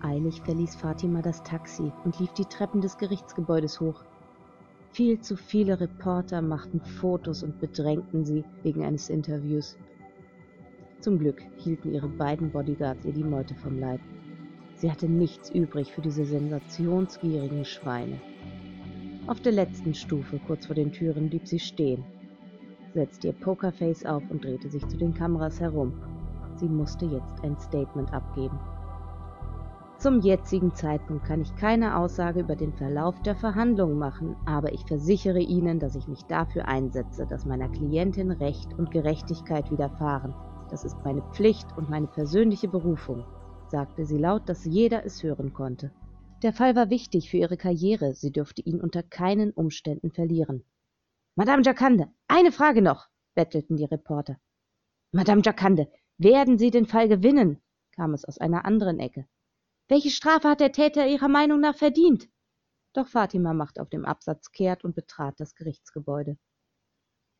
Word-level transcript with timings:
Eilig 0.00 0.42
verließ 0.42 0.76
Fatima 0.76 1.22
das 1.22 1.42
Taxi 1.42 1.92
und 2.04 2.18
lief 2.20 2.32
die 2.32 2.44
Treppen 2.44 2.80
des 2.80 2.98
Gerichtsgebäudes 2.98 3.80
hoch. 3.80 4.04
Viel 4.92 5.20
zu 5.20 5.36
viele 5.36 5.80
Reporter 5.80 6.40
machten 6.40 6.80
Fotos 6.80 7.42
und 7.42 7.60
bedrängten 7.60 8.24
sie 8.24 8.44
wegen 8.62 8.84
eines 8.84 9.10
Interviews. 9.10 9.76
Zum 11.00 11.18
Glück 11.18 11.42
hielten 11.56 11.92
ihre 11.92 12.08
beiden 12.08 12.50
Bodyguards 12.50 13.04
ihr 13.04 13.12
die 13.12 13.24
Meute 13.24 13.54
vom 13.56 13.78
Leib. 13.78 14.00
Sie 14.74 14.90
hatte 14.90 15.08
nichts 15.08 15.50
übrig 15.50 15.92
für 15.92 16.00
diese 16.00 16.24
sensationsgierigen 16.24 17.64
Schweine. 17.64 18.20
Auf 19.26 19.40
der 19.40 19.52
letzten 19.52 19.94
Stufe, 19.94 20.40
kurz 20.46 20.66
vor 20.66 20.76
den 20.76 20.92
Türen, 20.92 21.28
blieb 21.28 21.46
sie 21.46 21.58
stehen, 21.58 22.04
setzte 22.94 23.28
ihr 23.28 23.32
Pokerface 23.32 24.06
auf 24.06 24.22
und 24.30 24.44
drehte 24.44 24.70
sich 24.70 24.86
zu 24.86 24.96
den 24.96 25.12
Kameras 25.12 25.60
herum. 25.60 25.92
Sie 26.54 26.68
musste 26.68 27.06
jetzt 27.06 27.42
ein 27.42 27.56
Statement 27.58 28.12
abgeben. 28.12 28.58
Zum 29.98 30.20
jetzigen 30.20 30.72
Zeitpunkt 30.76 31.24
kann 31.24 31.40
ich 31.40 31.56
keine 31.56 31.96
Aussage 31.96 32.38
über 32.38 32.54
den 32.54 32.72
Verlauf 32.72 33.20
der 33.22 33.34
Verhandlungen 33.34 33.98
machen, 33.98 34.36
aber 34.46 34.72
ich 34.72 34.84
versichere 34.86 35.40
Ihnen, 35.40 35.80
dass 35.80 35.96
ich 35.96 36.06
mich 36.06 36.22
dafür 36.26 36.68
einsetze, 36.68 37.26
dass 37.26 37.44
meiner 37.44 37.68
Klientin 37.68 38.30
Recht 38.30 38.72
und 38.78 38.92
Gerechtigkeit 38.92 39.72
widerfahren. 39.72 40.36
Das 40.70 40.84
ist 40.84 40.96
meine 41.02 41.22
Pflicht 41.32 41.66
und 41.76 41.90
meine 41.90 42.06
persönliche 42.06 42.68
Berufung, 42.68 43.24
sagte 43.66 44.04
sie 44.04 44.18
laut, 44.18 44.48
dass 44.48 44.64
jeder 44.64 45.04
es 45.04 45.24
hören 45.24 45.52
konnte. 45.52 45.90
Der 46.44 46.52
Fall 46.52 46.76
war 46.76 46.90
wichtig 46.90 47.28
für 47.28 47.38
ihre 47.38 47.56
Karriere, 47.56 48.14
sie 48.14 48.30
dürfte 48.30 48.62
ihn 48.62 48.80
unter 48.80 49.02
keinen 49.02 49.50
Umständen 49.50 50.12
verlieren. 50.12 50.62
Madame 51.34 51.64
Jacande, 51.64 52.06
eine 52.28 52.52
Frage 52.52 52.82
noch, 52.82 53.08
bettelten 53.34 53.76
die 53.76 53.86
Reporter. 53.86 54.36
Madame 55.10 55.42
Jacande, 55.44 55.88
werden 56.18 56.56
Sie 56.56 56.70
den 56.70 56.86
Fall 56.86 57.08
gewinnen? 57.08 57.60
kam 57.96 58.14
es 58.14 58.24
aus 58.24 58.38
einer 58.38 58.64
anderen 58.64 59.00
Ecke. 59.00 59.26
Welche 59.88 60.10
Strafe 60.10 60.48
hat 60.48 60.60
der 60.60 60.72
Täter 60.72 61.06
Ihrer 61.06 61.28
Meinung 61.28 61.60
nach 61.60 61.74
verdient? 61.74 62.28
Doch 62.92 63.08
Fatima 63.08 63.54
machte 63.54 63.80
auf 63.80 63.88
dem 63.88 64.04
Absatz 64.04 64.52
kehrt 64.52 64.84
und 64.84 64.94
betrat 64.94 65.40
das 65.40 65.54
Gerichtsgebäude. 65.54 66.36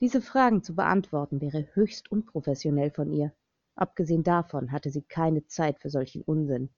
Diese 0.00 0.22
Fragen 0.22 0.62
zu 0.62 0.74
beantworten 0.74 1.42
wäre 1.42 1.68
höchst 1.74 2.10
unprofessionell 2.10 2.90
von 2.90 3.12
ihr. 3.12 3.34
Abgesehen 3.74 4.22
davon 4.22 4.72
hatte 4.72 4.90
sie 4.90 5.02
keine 5.02 5.46
Zeit 5.46 5.78
für 5.80 5.90
solchen 5.90 6.22
Unsinn. 6.22 6.70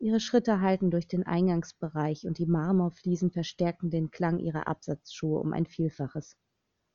Ihre 0.00 0.18
Schritte 0.18 0.60
hallten 0.60 0.90
durch 0.90 1.06
den 1.06 1.24
Eingangsbereich 1.24 2.26
und 2.26 2.38
die 2.38 2.46
Marmorfliesen 2.46 3.30
verstärkten 3.30 3.90
den 3.90 4.10
Klang 4.10 4.38
ihrer 4.40 4.66
Absatzschuhe 4.66 5.38
um 5.38 5.52
ein 5.52 5.66
Vielfaches. 5.66 6.36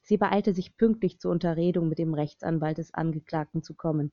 Sie 0.01 0.17
beeilte 0.17 0.53
sich 0.53 0.75
pünktlich 0.75 1.19
zur 1.19 1.31
Unterredung 1.31 1.87
mit 1.87 1.99
dem 1.99 2.13
Rechtsanwalt 2.13 2.77
des 2.77 2.93
Angeklagten 2.93 3.63
zu 3.63 3.75
kommen. 3.75 4.11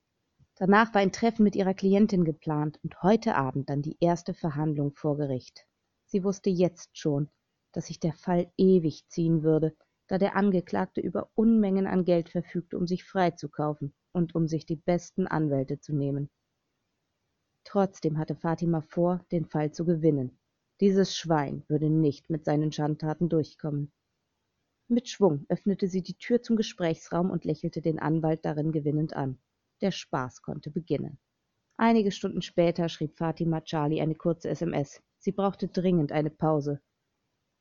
Danach 0.61 0.93
war 0.93 1.01
ein 1.01 1.11
Treffen 1.11 1.41
mit 1.41 1.55
ihrer 1.55 1.73
Klientin 1.73 2.23
geplant 2.23 2.79
und 2.83 3.01
heute 3.01 3.33
Abend 3.33 3.67
dann 3.67 3.81
die 3.81 3.97
erste 3.99 4.35
Verhandlung 4.35 4.93
vor 4.93 5.17
Gericht. 5.17 5.65
Sie 6.05 6.23
wusste 6.23 6.51
jetzt 6.51 6.95
schon, 6.95 7.31
dass 7.71 7.87
sich 7.87 7.99
der 7.99 8.13
Fall 8.13 8.53
ewig 8.57 9.07
ziehen 9.07 9.41
würde, 9.41 9.75
da 10.05 10.19
der 10.19 10.35
Angeklagte 10.35 11.01
über 11.01 11.31
Unmengen 11.33 11.87
an 11.87 12.05
Geld 12.05 12.29
verfügte, 12.29 12.77
um 12.77 12.85
sich 12.85 13.03
freizukaufen 13.03 13.95
und 14.11 14.35
um 14.35 14.47
sich 14.47 14.67
die 14.67 14.75
besten 14.75 15.25
Anwälte 15.25 15.79
zu 15.79 15.95
nehmen. 15.95 16.29
Trotzdem 17.63 18.19
hatte 18.19 18.35
Fatima 18.35 18.81
vor, 18.81 19.25
den 19.31 19.47
Fall 19.47 19.71
zu 19.71 19.83
gewinnen. 19.83 20.37
Dieses 20.79 21.17
Schwein 21.17 21.63
würde 21.69 21.89
nicht 21.89 22.29
mit 22.29 22.45
seinen 22.45 22.71
Schandtaten 22.71 23.29
durchkommen. 23.29 23.91
Mit 24.87 25.09
Schwung 25.09 25.43
öffnete 25.49 25.87
sie 25.87 26.03
die 26.03 26.19
Tür 26.19 26.43
zum 26.43 26.55
Gesprächsraum 26.55 27.31
und 27.31 27.45
lächelte 27.45 27.81
den 27.81 27.97
Anwalt 27.97 28.45
darin 28.45 28.71
gewinnend 28.71 29.15
an. 29.15 29.39
Der 29.81 29.91
Spaß 29.91 30.41
konnte 30.43 30.69
beginnen. 30.69 31.17
Einige 31.75 32.11
Stunden 32.11 32.43
später 32.43 32.87
schrieb 32.87 33.17
Fatima 33.17 33.61
Charlie 33.61 34.01
eine 34.01 34.13
kurze 34.13 34.49
SMS. 34.49 35.01
Sie 35.17 35.31
brauchte 35.31 35.67
dringend 35.67 36.11
eine 36.11 36.29
Pause. 36.29 36.81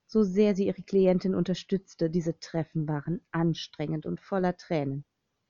So 0.07 0.23
sehr 0.23 0.55
sie 0.55 0.67
ihre 0.67 0.83
Klientin 0.83 1.35
unterstützte, 1.35 2.11
diese 2.11 2.39
Treffen 2.39 2.87
waren 2.87 3.21
anstrengend 3.31 4.05
und 4.05 4.21
voller 4.21 4.57
Tränen. 4.57 5.05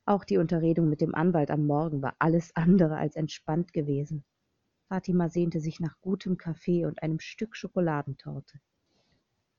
Auch 0.04 0.24
die 0.24 0.38
Unterredung 0.38 0.88
mit 0.88 1.00
dem 1.00 1.14
Anwalt 1.14 1.50
am 1.50 1.66
Morgen 1.66 2.02
war 2.02 2.14
alles 2.18 2.54
andere 2.54 2.96
als 2.96 3.16
entspannt 3.16 3.72
gewesen. 3.72 4.24
Fatima 4.88 5.28
sehnte 5.28 5.60
sich 5.60 5.80
nach 5.80 6.00
gutem 6.00 6.36
Kaffee 6.36 6.84
und 6.84 7.02
einem 7.02 7.20
Stück 7.20 7.56
Schokoladentorte. 7.56 8.60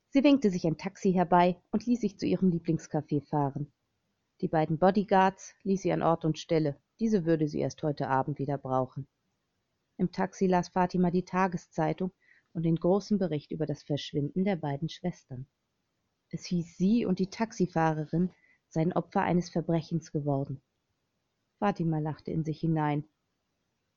Sie 0.10 0.24
winkte 0.24 0.50
sich 0.50 0.66
ein 0.66 0.78
Taxi 0.78 1.14
herbei 1.14 1.62
und 1.72 1.86
ließ 1.86 2.02
sich 2.02 2.18
zu 2.18 2.26
ihrem 2.26 2.50
Lieblingscafé 2.50 3.22
fahren. 3.26 3.72
Die 4.42 4.50
beiden 4.50 4.78
Bodyguards 4.78 5.54
ließ 5.64 5.82
sie 5.82 5.92
an 5.92 6.02
Ort 6.02 6.26
und 6.26 6.38
Stelle, 6.38 6.78
diese 7.02 7.26
würde 7.26 7.48
sie 7.48 7.60
erst 7.60 7.82
heute 7.82 8.10
Abend 8.10 8.38
wieder 8.38 8.60
brauchen. 8.60 9.08
Im 9.98 10.12
Taxi 10.12 10.46
las 10.46 10.70
Fatima 10.70 11.10
die 11.10 11.26
Tageszeitung 11.26 12.12
und 12.54 12.64
den 12.64 12.76
großen 12.76 13.18
Bericht 13.18 13.52
über 13.52 13.66
das 13.66 13.82
Verschwinden 13.82 14.46
der 14.46 14.56
beiden 14.56 14.88
Schwestern. 14.88 15.48
Es 16.30 16.46
hieß, 16.46 16.78
sie 16.78 17.06
und 17.08 17.18
die 17.18 17.32
Taxifahrerin 17.32 18.30
seien 18.70 18.94
Opfer 18.94 19.24
eines 19.24 19.50
Verbrechens 19.50 20.12
geworden. 20.12 20.62
Fatima 21.58 21.98
lachte 21.98 22.30
in 22.30 22.46
sich 22.46 22.60
hinein. 22.60 23.04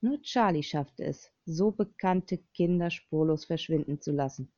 Nur 0.00 0.22
Charlie 0.22 0.62
schaffte 0.62 1.04
es, 1.04 1.30
so 1.44 1.72
bekannte 1.72 2.38
Kinder 2.54 2.90
spurlos 2.90 3.44
verschwinden 3.44 4.00
zu 4.00 4.12
lassen. 4.12 4.50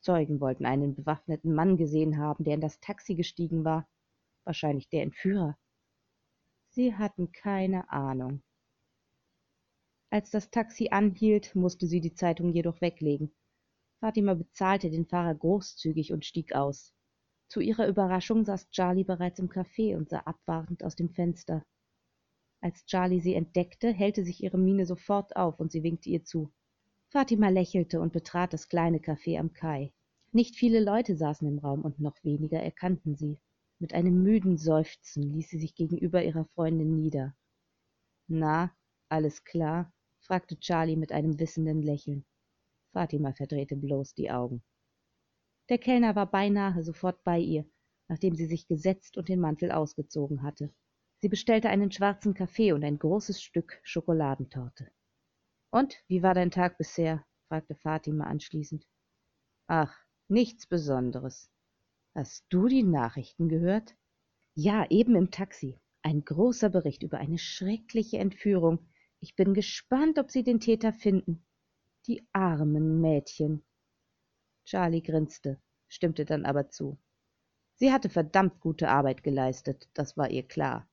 Zeugen 0.00 0.40
wollten 0.40 0.64
einen 0.64 0.94
bewaffneten 0.94 1.54
Mann 1.54 1.76
gesehen 1.76 2.16
haben, 2.16 2.42
der 2.44 2.54
in 2.54 2.62
das 2.62 2.80
Taxi 2.80 3.16
gestiegen 3.16 3.64
war. 3.66 3.86
Wahrscheinlich 4.44 4.88
der 4.88 5.02
Entführer. 5.02 5.58
Sie 6.72 6.94
hatten 6.94 7.32
keine 7.32 7.90
Ahnung. 7.90 8.42
Als 10.08 10.30
das 10.30 10.50
Taxi 10.50 10.88
anhielt, 10.90 11.54
musste 11.56 11.86
sie 11.86 12.00
die 12.00 12.14
Zeitung 12.14 12.52
jedoch 12.52 12.80
weglegen. 12.80 13.32
Fatima 13.98 14.34
bezahlte 14.34 14.88
den 14.88 15.06
Fahrer 15.06 15.34
großzügig 15.34 16.12
und 16.12 16.24
stieg 16.24 16.54
aus. 16.54 16.94
Zu 17.48 17.60
ihrer 17.60 17.88
Überraschung 17.88 18.44
saß 18.44 18.70
Charlie 18.70 19.02
bereits 19.02 19.40
im 19.40 19.48
Café 19.48 19.96
und 19.96 20.08
sah 20.08 20.20
abwartend 20.20 20.84
aus 20.84 20.94
dem 20.94 21.10
Fenster. 21.10 21.64
Als 22.60 22.86
Charlie 22.86 23.20
sie 23.20 23.34
entdeckte, 23.34 23.92
hellte 23.92 24.24
sich 24.24 24.40
ihre 24.42 24.58
Miene 24.58 24.86
sofort 24.86 25.34
auf 25.34 25.58
und 25.58 25.72
sie 25.72 25.82
winkte 25.82 26.08
ihr 26.08 26.24
zu. 26.24 26.52
Fatima 27.08 27.48
lächelte 27.48 28.00
und 28.00 28.12
betrat 28.12 28.52
das 28.52 28.68
kleine 28.68 28.98
Café 28.98 29.40
am 29.40 29.52
Kai. 29.52 29.92
Nicht 30.30 30.54
viele 30.54 30.78
Leute 30.78 31.16
saßen 31.16 31.48
im 31.48 31.58
Raum 31.58 31.82
und 31.82 31.98
noch 31.98 32.22
weniger 32.22 32.60
erkannten 32.60 33.16
sie. 33.16 33.40
Mit 33.80 33.94
einem 33.94 34.22
müden 34.22 34.58
Seufzen 34.58 35.22
ließ 35.22 35.48
sie 35.48 35.58
sich 35.58 35.74
gegenüber 35.74 36.22
ihrer 36.22 36.44
Freundin 36.54 36.96
nieder. 36.96 37.34
Na, 38.28 38.76
alles 39.08 39.42
klar? 39.44 39.90
fragte 40.18 40.60
Charlie 40.60 40.96
mit 40.96 41.12
einem 41.12 41.40
wissenden 41.40 41.82
Lächeln. 41.82 42.26
Fatima 42.92 43.32
verdrehte 43.32 43.76
bloß 43.76 44.12
die 44.14 44.30
Augen. 44.30 44.62
Der 45.70 45.78
Kellner 45.78 46.14
war 46.14 46.30
beinahe 46.30 46.82
sofort 46.84 47.24
bei 47.24 47.38
ihr, 47.38 47.64
nachdem 48.08 48.34
sie 48.34 48.44
sich 48.44 48.66
gesetzt 48.66 49.16
und 49.16 49.30
den 49.30 49.40
Mantel 49.40 49.72
ausgezogen 49.72 50.42
hatte. 50.42 50.74
Sie 51.22 51.30
bestellte 51.30 51.70
einen 51.70 51.90
schwarzen 51.90 52.34
Kaffee 52.34 52.72
und 52.72 52.84
ein 52.84 52.98
großes 52.98 53.42
Stück 53.42 53.80
Schokoladentorte. 53.82 54.90
Und 55.70 55.96
wie 56.06 56.22
war 56.22 56.34
dein 56.34 56.50
Tag 56.50 56.76
bisher? 56.76 57.24
fragte 57.48 57.76
Fatima 57.76 58.24
anschließend. 58.24 58.86
Ach, 59.68 59.96
nichts 60.28 60.66
Besonderes. 60.66 61.50
Hast 62.14 62.44
du 62.48 62.66
die 62.66 62.82
Nachrichten 62.82 63.48
gehört? 63.48 63.94
Ja, 64.54 64.84
eben 64.90 65.14
im 65.14 65.30
Taxi. 65.30 65.78
Ein 66.02 66.24
großer 66.24 66.68
Bericht 66.68 67.04
über 67.04 67.18
eine 67.18 67.38
schreckliche 67.38 68.18
Entführung. 68.18 68.88
Ich 69.20 69.36
bin 69.36 69.54
gespannt, 69.54 70.18
ob 70.18 70.30
sie 70.30 70.42
den 70.42 70.58
Täter 70.58 70.92
finden. 70.92 71.44
Die 72.06 72.26
armen 72.32 73.00
Mädchen. 73.00 73.62
Charlie 74.64 75.02
grinste, 75.02 75.60
stimmte 75.88 76.24
dann 76.24 76.44
aber 76.44 76.68
zu. 76.68 76.98
Sie 77.74 77.92
hatte 77.92 78.08
verdammt 78.08 78.60
gute 78.60 78.88
Arbeit 78.88 79.22
geleistet, 79.22 79.88
das 79.94 80.16
war 80.16 80.30
ihr 80.30 80.46
klar. 80.46 80.90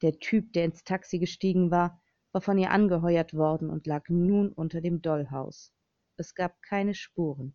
Der 0.00 0.18
Typ, 0.18 0.52
der 0.54 0.64
ins 0.64 0.82
Taxi 0.82 1.18
gestiegen 1.18 1.70
war, 1.70 2.02
war 2.32 2.40
von 2.40 2.58
ihr 2.58 2.70
angeheuert 2.70 3.34
worden 3.34 3.68
und 3.68 3.86
lag 3.86 4.08
nun 4.08 4.52
unter 4.52 4.80
dem 4.80 5.02
Dollhaus. 5.02 5.72
Es 6.16 6.34
gab 6.34 6.62
keine 6.62 6.94
Spuren. 6.94 7.54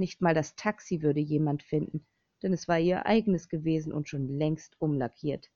Nicht 0.00 0.22
mal 0.22 0.32
das 0.32 0.56
Taxi 0.56 1.02
würde 1.02 1.20
jemand 1.20 1.62
finden, 1.62 2.06
denn 2.42 2.54
es 2.54 2.68
war 2.68 2.78
ihr 2.78 3.04
eigenes 3.04 3.50
gewesen 3.50 3.92
und 3.92 4.08
schon 4.08 4.28
längst 4.28 4.80
umlackiert. 4.80 5.50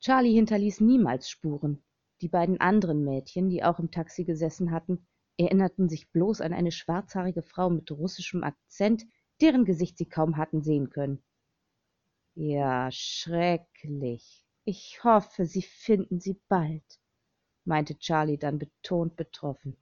Charlie 0.00 0.34
hinterließ 0.34 0.80
niemals 0.80 1.30
Spuren. 1.30 1.80
Die 2.20 2.28
beiden 2.28 2.60
anderen 2.60 3.04
Mädchen, 3.04 3.48
die 3.48 3.62
auch 3.62 3.78
im 3.78 3.92
Taxi 3.92 4.24
gesessen 4.24 4.72
hatten, 4.72 5.06
erinnerten 5.36 5.88
sich 5.88 6.10
bloß 6.10 6.40
an 6.40 6.52
eine 6.52 6.72
schwarzhaarige 6.72 7.42
Frau 7.42 7.70
mit 7.70 7.88
russischem 7.92 8.42
Akzent, 8.42 9.06
deren 9.40 9.64
Gesicht 9.64 9.98
sie 9.98 10.08
kaum 10.08 10.36
hatten 10.36 10.62
sehen 10.62 10.90
können. 10.90 11.22
Ja, 12.34 12.90
schrecklich. 12.90 14.44
Ich 14.64 14.98
hoffe, 15.04 15.46
Sie 15.46 15.62
finden 15.62 16.18
sie 16.18 16.40
bald, 16.48 16.98
meinte 17.64 17.96
Charlie 18.00 18.36
dann 18.36 18.58
betont 18.58 19.14
betroffen. 19.14 19.76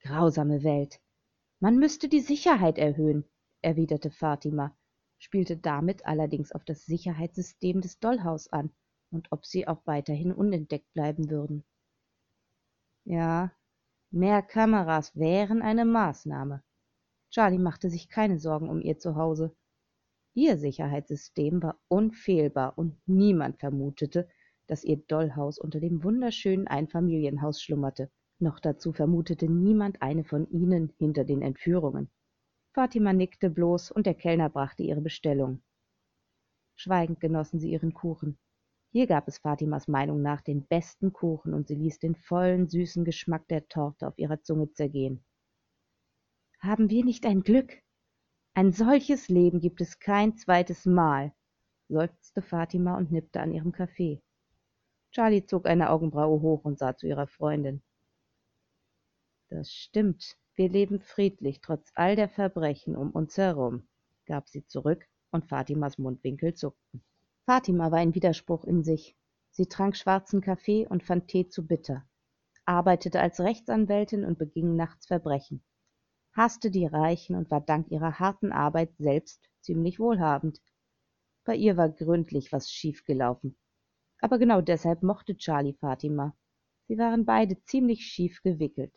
Grausame 0.00 0.64
Welt. 0.64 1.00
Man 1.60 1.78
müsste 1.78 2.08
die 2.08 2.20
Sicherheit 2.20 2.78
erhöhen, 2.78 3.24
erwiderte 3.62 4.10
Fatima, 4.10 4.76
spielte 5.18 5.56
damit 5.56 6.04
allerdings 6.06 6.52
auf 6.52 6.64
das 6.64 6.84
Sicherheitssystem 6.86 7.80
des 7.80 8.00
Dollhaus 8.00 8.48
an 8.48 8.70
und 9.10 9.30
ob 9.30 9.46
sie 9.46 9.68
auch 9.68 9.86
weiterhin 9.86 10.32
unentdeckt 10.32 10.92
bleiben 10.94 11.30
würden. 11.30 11.64
Ja, 13.04 13.52
Mehr 14.12 14.42
Kameras 14.42 15.14
wären 15.14 15.62
eine 15.62 15.84
Maßnahme. 15.84 16.64
Charlie 17.30 17.60
machte 17.60 17.88
sich 17.90 18.08
keine 18.08 18.40
Sorgen 18.40 18.68
um 18.68 18.82
ihr 18.82 18.98
Zuhause. 18.98 19.54
Ihr 20.34 20.58
Sicherheitssystem 20.58 21.62
war 21.62 21.78
unfehlbar 21.86 22.76
und 22.76 22.98
niemand 23.06 23.60
vermutete, 23.60 24.28
dass 24.66 24.82
ihr 24.82 24.96
Dollhaus 24.96 25.60
unter 25.60 25.78
dem 25.78 26.02
wunderschönen 26.02 26.66
Einfamilienhaus 26.66 27.62
schlummerte. 27.62 28.10
Noch 28.42 28.58
dazu 28.58 28.94
vermutete 28.94 29.48
niemand 29.48 30.00
eine 30.00 30.24
von 30.24 30.50
ihnen 30.50 30.94
hinter 30.96 31.24
den 31.24 31.42
Entführungen. 31.42 32.10
Fatima 32.72 33.12
nickte 33.12 33.50
bloß 33.50 33.90
und 33.90 34.06
der 34.06 34.14
Kellner 34.14 34.48
brachte 34.48 34.82
ihre 34.82 35.02
Bestellung. 35.02 35.62
Schweigend 36.74 37.20
genossen 37.20 37.60
sie 37.60 37.70
ihren 37.70 37.92
Kuchen. 37.92 38.38
Hier 38.92 39.06
gab 39.06 39.28
es 39.28 39.38
Fatimas 39.38 39.88
Meinung 39.88 40.22
nach 40.22 40.40
den 40.40 40.66
besten 40.66 41.12
Kuchen 41.12 41.52
und 41.52 41.68
sie 41.68 41.74
ließ 41.74 41.98
den 41.98 42.14
vollen, 42.14 42.66
süßen 42.66 43.04
Geschmack 43.04 43.46
der 43.48 43.68
Torte 43.68 44.08
auf 44.08 44.18
ihrer 44.18 44.40
Zunge 44.40 44.72
zergehen. 44.72 45.22
Haben 46.60 46.88
wir 46.88 47.04
nicht 47.04 47.26
ein 47.26 47.42
Glück? 47.42 47.82
Ein 48.54 48.72
solches 48.72 49.28
Leben 49.28 49.60
gibt 49.60 49.82
es 49.82 49.98
kein 49.98 50.36
zweites 50.38 50.86
Mal, 50.86 51.34
seufzte 51.88 52.40
Fatima 52.40 52.96
und 52.96 53.12
nippte 53.12 53.40
an 53.40 53.52
ihrem 53.52 53.72
Kaffee. 53.72 54.22
Charlie 55.10 55.44
zog 55.44 55.66
eine 55.66 55.90
Augenbraue 55.90 56.40
hoch 56.40 56.64
und 56.64 56.78
sah 56.78 56.96
zu 56.96 57.06
ihrer 57.06 57.26
Freundin. 57.26 57.82
Das 59.50 59.72
stimmt, 59.72 60.36
wir 60.54 60.68
leben 60.68 61.00
friedlich, 61.00 61.60
trotz 61.60 61.90
all 61.96 62.14
der 62.14 62.28
Verbrechen 62.28 62.94
um 62.94 63.10
uns 63.10 63.36
herum, 63.36 63.88
gab 64.24 64.48
sie 64.48 64.64
zurück, 64.64 65.08
und 65.32 65.44
Fatimas 65.46 65.98
Mundwinkel 65.98 66.54
zuckten. 66.54 67.02
Fatima 67.46 67.90
war 67.90 67.98
ein 67.98 68.14
Widerspruch 68.14 68.62
in 68.62 68.84
sich. 68.84 69.16
Sie 69.50 69.66
trank 69.66 69.96
schwarzen 69.96 70.40
Kaffee 70.40 70.86
und 70.86 71.02
fand 71.02 71.26
Tee 71.26 71.48
zu 71.48 71.66
bitter, 71.66 72.08
arbeitete 72.64 73.18
als 73.20 73.40
Rechtsanwältin 73.40 74.24
und 74.24 74.38
beging 74.38 74.76
nachts 74.76 75.06
Verbrechen, 75.06 75.64
hasste 76.32 76.70
die 76.70 76.86
Reichen 76.86 77.34
und 77.34 77.50
war 77.50 77.60
dank 77.60 77.90
ihrer 77.90 78.20
harten 78.20 78.52
Arbeit 78.52 78.94
selbst 78.98 79.50
ziemlich 79.62 79.98
wohlhabend. 79.98 80.62
Bei 81.44 81.56
ihr 81.56 81.76
war 81.76 81.88
gründlich 81.88 82.52
was 82.52 82.70
schiefgelaufen. 82.70 83.56
Aber 84.20 84.38
genau 84.38 84.60
deshalb 84.60 85.02
mochte 85.02 85.36
Charlie 85.36 85.74
Fatima. 85.74 86.36
Sie 86.86 86.98
waren 86.98 87.24
beide 87.24 87.60
ziemlich 87.64 88.06
schief 88.06 88.42
gewickelt. 88.42 88.94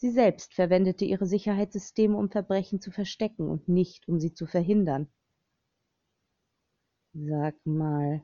Sie 0.00 0.10
selbst 0.10 0.54
verwendete 0.54 1.04
ihre 1.04 1.26
Sicherheitssysteme, 1.26 2.16
um 2.16 2.30
Verbrechen 2.30 2.80
zu 2.80 2.90
verstecken 2.90 3.50
und 3.50 3.68
nicht, 3.68 4.08
um 4.08 4.18
sie 4.18 4.32
zu 4.32 4.46
verhindern. 4.46 5.08
Sag 7.12 7.54
mal, 7.66 8.22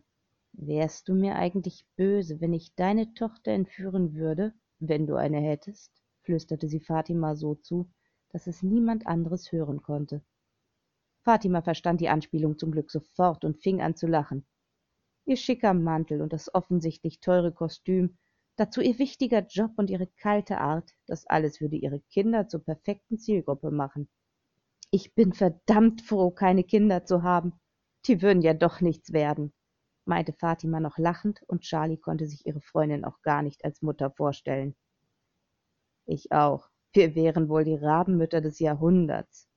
wärst 0.55 1.07
du 1.07 1.15
mir 1.15 1.35
eigentlich 1.35 1.85
böse, 1.97 2.41
wenn 2.41 2.55
ich 2.55 2.75
deine 2.77 3.13
Tochter 3.13 3.53
entführen 3.53 4.15
würde, 4.15 4.55
wenn 4.79 5.07
du 5.07 5.17
eine 5.17 5.39
hättest? 5.39 5.93
flüsterte 6.23 6.67
sie 6.67 6.81
Fatima 6.81 7.37
so 7.37 7.57
zu, 7.57 7.91
dass 8.31 8.47
es 8.47 8.63
niemand 8.63 9.07
anderes 9.07 9.53
hören 9.53 9.83
konnte. 9.83 10.25
Fatima 11.25 11.61
verstand 11.61 12.01
die 12.01 12.09
Anspielung 12.09 12.57
zum 12.57 12.71
Glück 12.71 12.91
sofort 12.91 13.45
und 13.45 13.59
fing 13.59 13.83
an 13.83 13.95
zu 13.95 14.07
lachen. 14.07 14.47
Ihr 15.27 15.37
schicker 15.37 15.75
Mantel 15.75 16.23
und 16.23 16.33
das 16.33 16.55
offensichtlich 16.55 17.21
teure 17.21 17.53
Kostüm, 17.53 18.17
dazu 18.57 18.81
ihr 18.81 18.99
wichtiger 18.99 19.47
Job 19.47 19.73
und 19.77 19.91
ihre 19.91 20.07
kalte 20.07 20.59
Art, 20.59 20.91
das 21.07 21.27
alles 21.27 21.61
würde 21.61 21.77
ihre 21.77 22.01
Kinder 22.01 22.49
zur 22.49 22.65
perfekten 22.65 23.19
Zielgruppe 23.19 23.71
machen. 23.71 24.09
Ich 24.91 25.15
bin 25.15 25.33
verdammt 25.33 26.03
froh, 26.03 26.31
keine 26.31 26.65
Kinder 26.65 27.05
zu 27.05 27.23
haben. 27.23 27.61
Die 28.07 28.23
würden 28.23 28.43
ja 28.43 28.55
doch 28.55 28.81
nichts 28.81 29.13
werden, 29.13 29.53
meinte 30.05 30.33
Fatima 30.33 30.81
noch 30.81 30.99
lachend, 30.99 31.43
und 31.49 31.63
Charlie 31.63 31.99
konnte 31.99 32.27
sich 32.27 32.47
ihre 32.47 32.61
Freundin 32.61 33.05
auch 33.05 33.21
gar 33.23 33.43
nicht 33.43 33.65
als 33.65 33.83
Mutter 33.83 34.11
vorstellen. 34.11 34.75
Ich 36.07 36.31
auch. 36.33 36.69
Wir 36.93 37.15
wären 37.15 37.49
wohl 37.49 37.65
die 37.65 37.75
Rabenmütter 37.75 38.41
des 38.41 38.59
Jahrhunderts. 38.59 39.49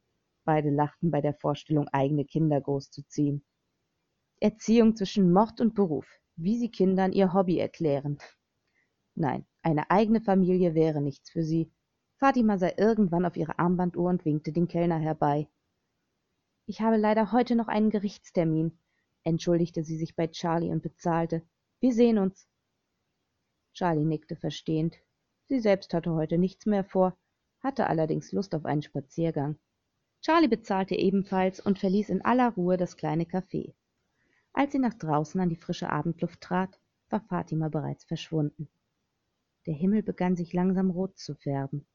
Beide 0.44 0.72
lachten 0.72 1.12
bei 1.12 1.22
der 1.22 1.36
Vorstellung, 1.36 1.88
eigene 1.90 2.25
Kinder 2.25 2.60
großzuziehen. 2.60 3.45
Erziehung 4.40 4.95
zwischen 4.95 5.31
Mord 5.31 5.62
und 5.62 5.75
Beruf, 5.75 6.07
wie 6.36 6.57
sie 6.57 6.72
Kindern 6.72 7.13
ihr 7.13 7.34
Hobby 7.34 7.60
erklären. 7.60 8.18
Nein, 9.19 9.45
eine 9.63 9.92
eigene 9.92 10.21
Familie 10.21 10.75
wäre 10.75 11.01
nichts 11.01 11.30
für 11.30 11.44
sie. 11.44 11.69
Fatima 12.16 12.57
sah 12.57 12.71
irgendwann 12.77 13.25
auf 13.25 13.36
ihre 13.36 13.60
Armbanduhr 13.60 14.10
und 14.10 14.24
winkte 14.24 14.54
den 14.54 14.69
Kellner 14.69 14.98
herbei. 14.98 15.50
Ich 16.66 16.80
habe 16.80 16.95
leider 16.95 17.33
heute 17.33 17.57
noch 17.57 17.68
einen 17.68 17.89
Gerichtstermin, 17.89 18.80
entschuldigte 19.25 19.83
sie 19.83 19.98
sich 19.98 20.16
bei 20.16 20.27
Charlie 20.27 20.71
und 20.71 20.81
bezahlte. 20.81 21.42
Wir 21.81 21.92
sehen 21.92 22.18
uns. 22.18 22.48
Charlie 23.74 24.06
nickte 24.06 24.38
verstehend. 24.38 24.95
Sie 25.50 25.60
selbst 25.60 25.94
hatte 25.94 26.13
heute 26.13 26.38
nichts 26.38 26.66
mehr 26.66 26.86
vor, 26.86 27.18
hatte 27.60 27.88
allerdings 27.88 28.31
Lust 28.31 28.56
auf 28.56 28.63
einen 28.63 28.83
Spaziergang. 28.83 29.60
Charlie 30.21 30.48
bezahlte 30.48 30.95
ebenfalls 30.95 31.60
und 31.60 31.77
verließ 31.77 32.07
in 32.07 32.24
aller 32.24 32.54
Ruhe 32.54 32.77
das 32.77 32.95
kleine 32.95 33.25
Café. 33.25 33.74
Als 34.54 34.71
sie 34.71 34.80
nach 34.80 34.94
draußen 34.94 35.42
an 35.42 35.50
die 35.50 35.57
frische 35.57 35.89
Abendluft 35.89 36.39
trat, 36.39 36.80
war 37.10 37.19
Fatima 37.19 37.68
bereits 37.68 38.06
verschwunden. 38.06 38.69
Der 39.69 39.77
Himmel 39.77 40.01
begann 40.01 40.36
sich 40.36 40.51
langsam 40.51 40.89
rot 40.89 41.19
zu 41.19 41.36
färben. 41.36 41.86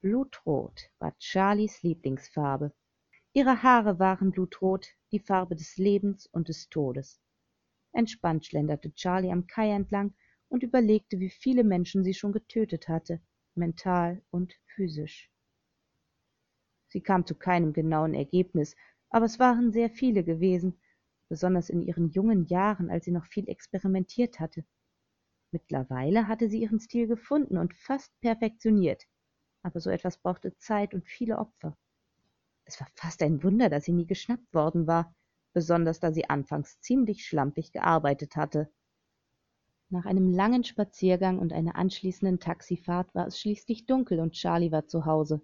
Blutrot 0.00 0.92
war 1.00 1.12
Charlies 1.18 1.82
Lieblingsfarbe. 1.82 2.72
Ihre 3.32 3.64
Haare 3.64 3.98
waren 3.98 4.30
blutrot, 4.30 4.86
die 5.10 5.18
Farbe 5.18 5.56
des 5.56 5.76
Lebens 5.76 6.28
und 6.28 6.46
des 6.46 6.68
Todes. 6.68 7.20
Entspannt 7.90 8.46
schlenderte 8.46 8.94
Charlie 8.94 9.32
am 9.32 9.48
Kai 9.48 9.72
entlang 9.72 10.14
und 10.46 10.62
überlegte, 10.62 11.18
wie 11.18 11.30
viele 11.30 11.64
Menschen 11.64 12.04
sie 12.04 12.14
schon 12.14 12.30
getötet 12.30 12.86
hatte, 12.86 13.20
mental 13.56 14.22
und 14.30 14.54
physisch. 14.76 15.32
Sie 16.86 17.00
kam 17.00 17.26
zu 17.26 17.34
keinem 17.34 17.72
genauen 17.72 18.14
Ergebnis, 18.14 18.76
aber 19.10 19.24
es 19.24 19.40
waren 19.40 19.72
sehr 19.72 19.90
viele 19.90 20.22
gewesen, 20.22 20.80
besonders 21.28 21.70
in 21.70 21.82
ihren 21.82 22.10
jungen 22.10 22.46
Jahren, 22.46 22.88
als 22.88 23.04
sie 23.04 23.10
noch 23.10 23.26
viel 23.26 23.48
experimentiert 23.48 24.38
hatte. 24.38 24.64
Mittlerweile 25.50 26.28
hatte 26.28 26.48
sie 26.48 26.60
ihren 26.60 26.78
Stil 26.78 27.06
gefunden 27.06 27.56
und 27.56 27.74
fast 27.74 28.12
perfektioniert, 28.20 29.04
aber 29.62 29.80
so 29.80 29.88
etwas 29.88 30.18
brauchte 30.18 30.56
Zeit 30.58 30.92
und 30.92 31.06
viele 31.06 31.38
Opfer. 31.38 31.76
Es 32.64 32.78
war 32.80 32.88
fast 32.94 33.22
ein 33.22 33.42
Wunder, 33.42 33.70
dass 33.70 33.84
sie 33.84 33.92
nie 33.92 34.06
geschnappt 34.06 34.52
worden 34.52 34.86
war, 34.86 35.14
besonders 35.54 36.00
da 36.00 36.12
sie 36.12 36.28
anfangs 36.28 36.80
ziemlich 36.80 37.24
schlampig 37.24 37.72
gearbeitet 37.72 38.36
hatte. 38.36 38.70
Nach 39.88 40.04
einem 40.04 40.30
langen 40.30 40.64
Spaziergang 40.64 41.38
und 41.38 41.54
einer 41.54 41.76
anschließenden 41.76 42.40
Taxifahrt 42.40 43.14
war 43.14 43.26
es 43.26 43.40
schließlich 43.40 43.86
dunkel 43.86 44.20
und 44.20 44.32
Charlie 44.34 44.70
war 44.70 44.86
zu 44.86 45.06
Hause. 45.06 45.40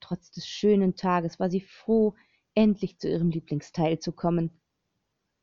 Trotz 0.00 0.32
des 0.32 0.48
schönen 0.48 0.96
Tages 0.96 1.38
war 1.38 1.48
sie 1.48 1.60
froh, 1.60 2.16
endlich 2.56 2.98
zu 2.98 3.08
ihrem 3.08 3.30
Lieblingsteil 3.30 4.00
zu 4.00 4.10
kommen. 4.10 4.60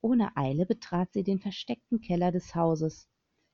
Ohne 0.02 0.36
Eile 0.36 0.66
betrat 0.66 1.14
sie 1.14 1.24
den 1.24 1.40
versteckten 1.40 2.02
Keller 2.02 2.34
des 2.34 2.56
Hauses. 2.56 3.10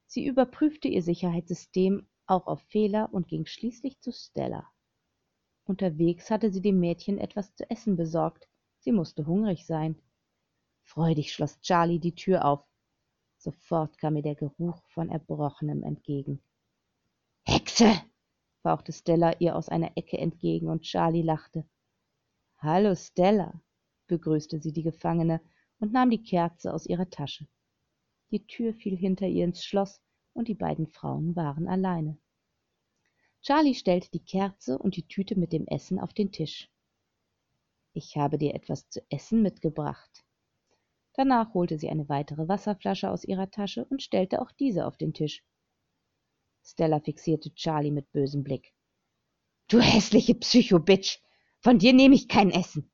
Sie 0.08 0.26
überprüfte 0.26 0.88
ihr 0.88 1.02
Sicherheitssystem 1.02 2.08
auch 2.28 2.48
auf 2.48 2.62
Fehler 2.62 3.14
und 3.14 3.28
ging 3.28 3.46
schließlich 3.46 4.00
zu 4.00 4.12
Stella. 4.12 4.72
Unterwegs 5.66 6.30
hatte 6.30 6.52
sie 6.52 6.62
dem 6.62 6.80
Mädchen 6.80 7.18
etwas 7.18 7.56
zu 7.56 7.70
essen 7.70 7.96
besorgt. 7.96 8.48
Sie 8.80 8.92
musste 8.92 9.26
hungrig 9.26 9.66
sein. 9.66 10.00
Freudig 10.84 11.34
schloss 11.34 11.60
Charlie 11.62 12.00
die 12.00 12.14
Tür 12.14 12.46
auf. 12.46 12.64
Sofort 13.38 13.98
kam 13.98 14.16
ihr 14.16 14.22
der 14.22 14.36
Geruch 14.36 14.82
von 14.90 15.10
Erbrochenem 15.10 15.84
entgegen. 15.84 16.42
Hexe! 17.44 18.02
fauchte 18.62 18.94
Stella 18.94 19.34
ihr 19.40 19.56
aus 19.56 19.70
einer 19.70 19.96
Ecke 19.96 20.18
entgegen, 20.18 20.70
und 20.70 20.82
Charlie 20.82 21.22
lachte. 21.22 21.66
Hallo, 22.58 22.96
Stella, 22.96 23.54
begrüßte 24.08 24.60
sie 24.60 24.72
die 24.72 24.82
Gefangene 24.82 25.42
und 25.80 25.94
nahm 25.94 26.10
die 26.10 26.24
Kerze 26.24 26.74
aus 26.74 26.88
ihrer 26.88 27.10
Tasche. 27.10 27.48
Die 28.32 28.46
Tür 28.46 28.74
fiel 28.74 28.98
hinter 28.98 29.28
ihr 29.28 29.46
ins 29.46 29.64
Schloss, 29.64 30.02
und 30.34 30.48
die 30.48 30.56
beiden 30.56 30.88
Frauen 30.88 31.36
waren 31.36 31.68
alleine. 31.68 32.18
Charlie 33.42 33.76
stellte 33.76 34.10
die 34.12 34.24
Kerze 34.24 34.78
und 34.78 34.96
die 34.96 35.08
Tüte 35.08 35.40
mit 35.40 35.54
dem 35.54 35.68
Essen 35.68 36.00
auf 36.00 36.14
den 36.14 36.32
Tisch. 36.32 36.70
Ich 37.94 38.18
habe 38.18 38.38
dir 38.38 38.56
etwas 38.56 38.90
zu 38.90 39.02
essen 39.10 39.42
mitgebracht. 39.42 40.26
Danach 41.14 41.54
holte 41.54 41.78
sie 41.78 41.90
eine 41.90 42.10
weitere 42.10 42.48
Wasserflasche 42.48 43.10
aus 43.10 43.24
ihrer 43.24 43.50
Tasche 43.50 43.86
und 43.86 44.02
stellte 44.02 44.42
auch 44.42 44.52
diese 44.52 44.86
auf 44.86 44.98
den 44.98 45.14
Tisch. 45.14 45.44
Stella 46.64 47.00
fixierte 47.00 47.54
Charlie 47.54 47.92
mit 47.92 48.12
bösem 48.12 48.44
Blick. 48.44 48.74
Du 49.68 49.80
hässliche 49.80 50.36
Psycho-Bitch! 50.36 51.20
Von 51.60 51.80
dir 51.80 51.94
nehme 51.94 52.16
ich 52.16 52.28
kein 52.28 52.52
Essen! 52.52 52.92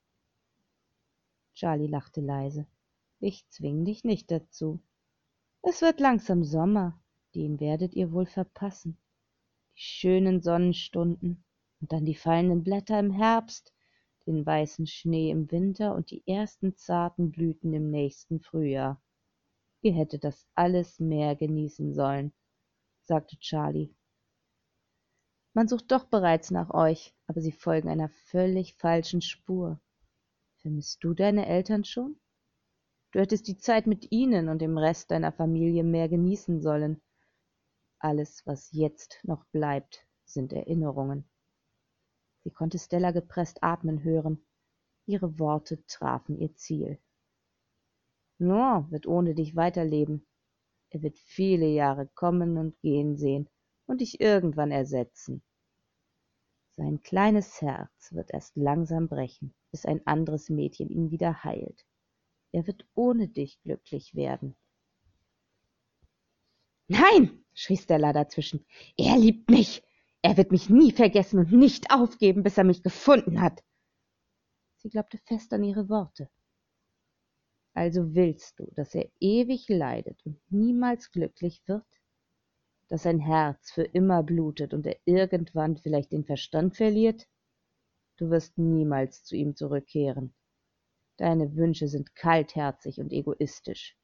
Charlie 1.54 1.88
lachte 1.88 2.22
leise. 2.22 2.68
Ich 3.20 3.48
zwing 3.48 3.86
dich 3.86 4.04
nicht 4.04 4.30
dazu. 4.30 4.82
Es 5.64 5.84
wird 5.84 6.00
langsam 6.00 6.44
Sommer, 6.44 7.00
den 7.36 7.60
werdet 7.60 7.94
ihr 7.94 8.12
wohl 8.12 8.26
verpassen. 8.26 8.98
Die 9.76 9.82
schönen 9.82 10.42
Sonnenstunden 10.42 11.44
und 11.80 11.92
dann 11.92 12.04
die 12.04 12.16
fallenden 12.16 12.64
Blätter 12.64 13.00
im 13.00 13.12
Herbst, 13.12 13.72
den 14.26 14.44
weißen 14.44 14.88
Schnee 14.88 15.30
im 15.30 15.52
Winter 15.52 15.94
und 15.94 16.10
die 16.10 16.28
ersten 16.28 16.76
zarten 16.76 17.32
Blüten 17.32 17.74
im 17.74 17.92
nächsten 17.92 18.40
Frühjahr. 18.40 19.02
Ihr 19.82 19.94
hättet 19.94 20.24
das 20.24 20.48
alles 20.56 21.00
mehr 21.00 21.36
genießen 21.36 21.94
sollen, 21.94 22.34
sagte 23.02 23.38
Charlie. 23.38 23.94
Man 25.54 25.68
sucht 25.68 25.92
doch 25.92 26.06
bereits 26.06 26.50
nach 26.50 26.72
euch, 26.72 27.14
aber 27.28 27.42
sie 27.42 27.52
folgen 27.52 27.90
einer 27.90 28.10
völlig 28.10 28.76
falschen 28.76 29.22
Spur. 29.22 29.80
Vermisst 30.58 31.04
du 31.04 31.14
deine 31.14 31.46
Eltern 31.46 31.84
schon? 31.84 32.20
Du 33.12 33.20
hättest 33.20 33.48
die 33.48 33.58
Zeit 33.58 33.88
mit 33.88 34.12
ihnen 34.12 34.48
und 34.48 34.62
dem 34.62 34.78
Rest 34.78 35.12
deiner 35.12 35.34
Familie 35.34 35.84
mehr 35.84 36.08
genießen 36.08 36.62
sollen. 36.62 37.02
Alles, 38.00 38.42
was 38.46 38.72
jetzt 38.72 39.20
noch 39.24 39.44
bleibt, 39.52 40.08
sind 40.24 40.54
Erinnerungen. 40.54 41.30
Sie 42.44 42.52
konnte 42.52 42.80
Stella 42.80 43.12
gepresst 43.12 43.64
atmen 43.64 44.04
hören. 44.04 44.46
Ihre 45.06 45.40
Worte 45.40 45.86
trafen 45.88 46.38
ihr 46.38 46.56
Ziel. 46.56 47.00
Noah 48.38 48.90
wird 48.90 49.06
ohne 49.08 49.36
dich 49.36 49.56
weiterleben. 49.56 50.26
Er 50.90 51.04
wird 51.04 51.20
viele 51.20 51.68
Jahre 51.68 52.08
kommen 52.16 52.58
und 52.58 52.80
gehen 52.80 53.18
sehen 53.18 53.50
und 53.88 54.02
dich 54.02 54.22
irgendwann 54.22 54.72
ersetzen. 54.72 55.44
Sein 56.78 57.02
kleines 57.02 57.62
Herz 57.62 58.14
wird 58.14 58.34
erst 58.34 58.56
langsam 58.56 59.10
brechen, 59.10 59.54
bis 59.70 59.86
ein 59.86 60.06
anderes 60.08 60.50
Mädchen 60.50 60.90
ihn 60.90 61.12
wieder 61.12 61.44
heilt. 61.44 61.86
Er 62.52 62.68
wird 62.68 62.86
ohne 62.96 63.28
dich 63.28 63.62
glücklich 63.62 64.16
werden. 64.16 64.56
Nein, 66.88 67.46
schrie 67.54 67.78
Stella 67.78 68.12
dazwischen. 68.12 68.66
Er 68.98 69.18
liebt 69.18 69.50
mich. 69.50 69.82
Er 70.22 70.38
wird 70.38 70.52
mich 70.52 70.70
nie 70.70 70.92
vergessen 70.92 71.40
und 71.40 71.52
nicht 71.52 71.92
aufgeben, 71.92 72.44
bis 72.44 72.58
er 72.58 72.66
mich 72.66 72.84
gefunden 72.84 73.42
hat. 73.42 73.64
Sie 74.76 74.90
glaubte 74.90 75.18
fest 75.18 75.54
an 75.54 75.64
ihre 75.64 75.90
Worte. 75.90 76.30
Also 77.74 78.14
willst 78.14 78.60
du, 78.60 78.70
dass 78.76 78.94
er 78.94 79.10
ewig 79.20 79.70
leidet 79.70 80.26
und 80.26 80.40
niemals 80.50 81.12
glücklich 81.12 81.64
wird? 81.68 81.86
Dass 82.90 83.04
sein 83.04 83.20
Herz 83.20 83.72
für 83.72 83.84
immer 83.84 84.22
blutet 84.24 84.74
und 84.74 84.86
er 84.86 85.00
irgendwann 85.06 85.78
vielleicht 85.78 86.12
den 86.12 86.26
Verstand 86.26 86.76
verliert? 86.76 87.28
Du 88.18 88.30
wirst 88.30 88.58
niemals 88.58 89.24
zu 89.24 89.38
ihm 89.38 89.56
zurückkehren. 89.56 90.34
Deine 91.18 91.56
Wünsche 91.56 91.88
sind 91.88 92.16
kaltherzig 92.16 93.00
und 93.00 93.12
egoistisch. 93.12 93.98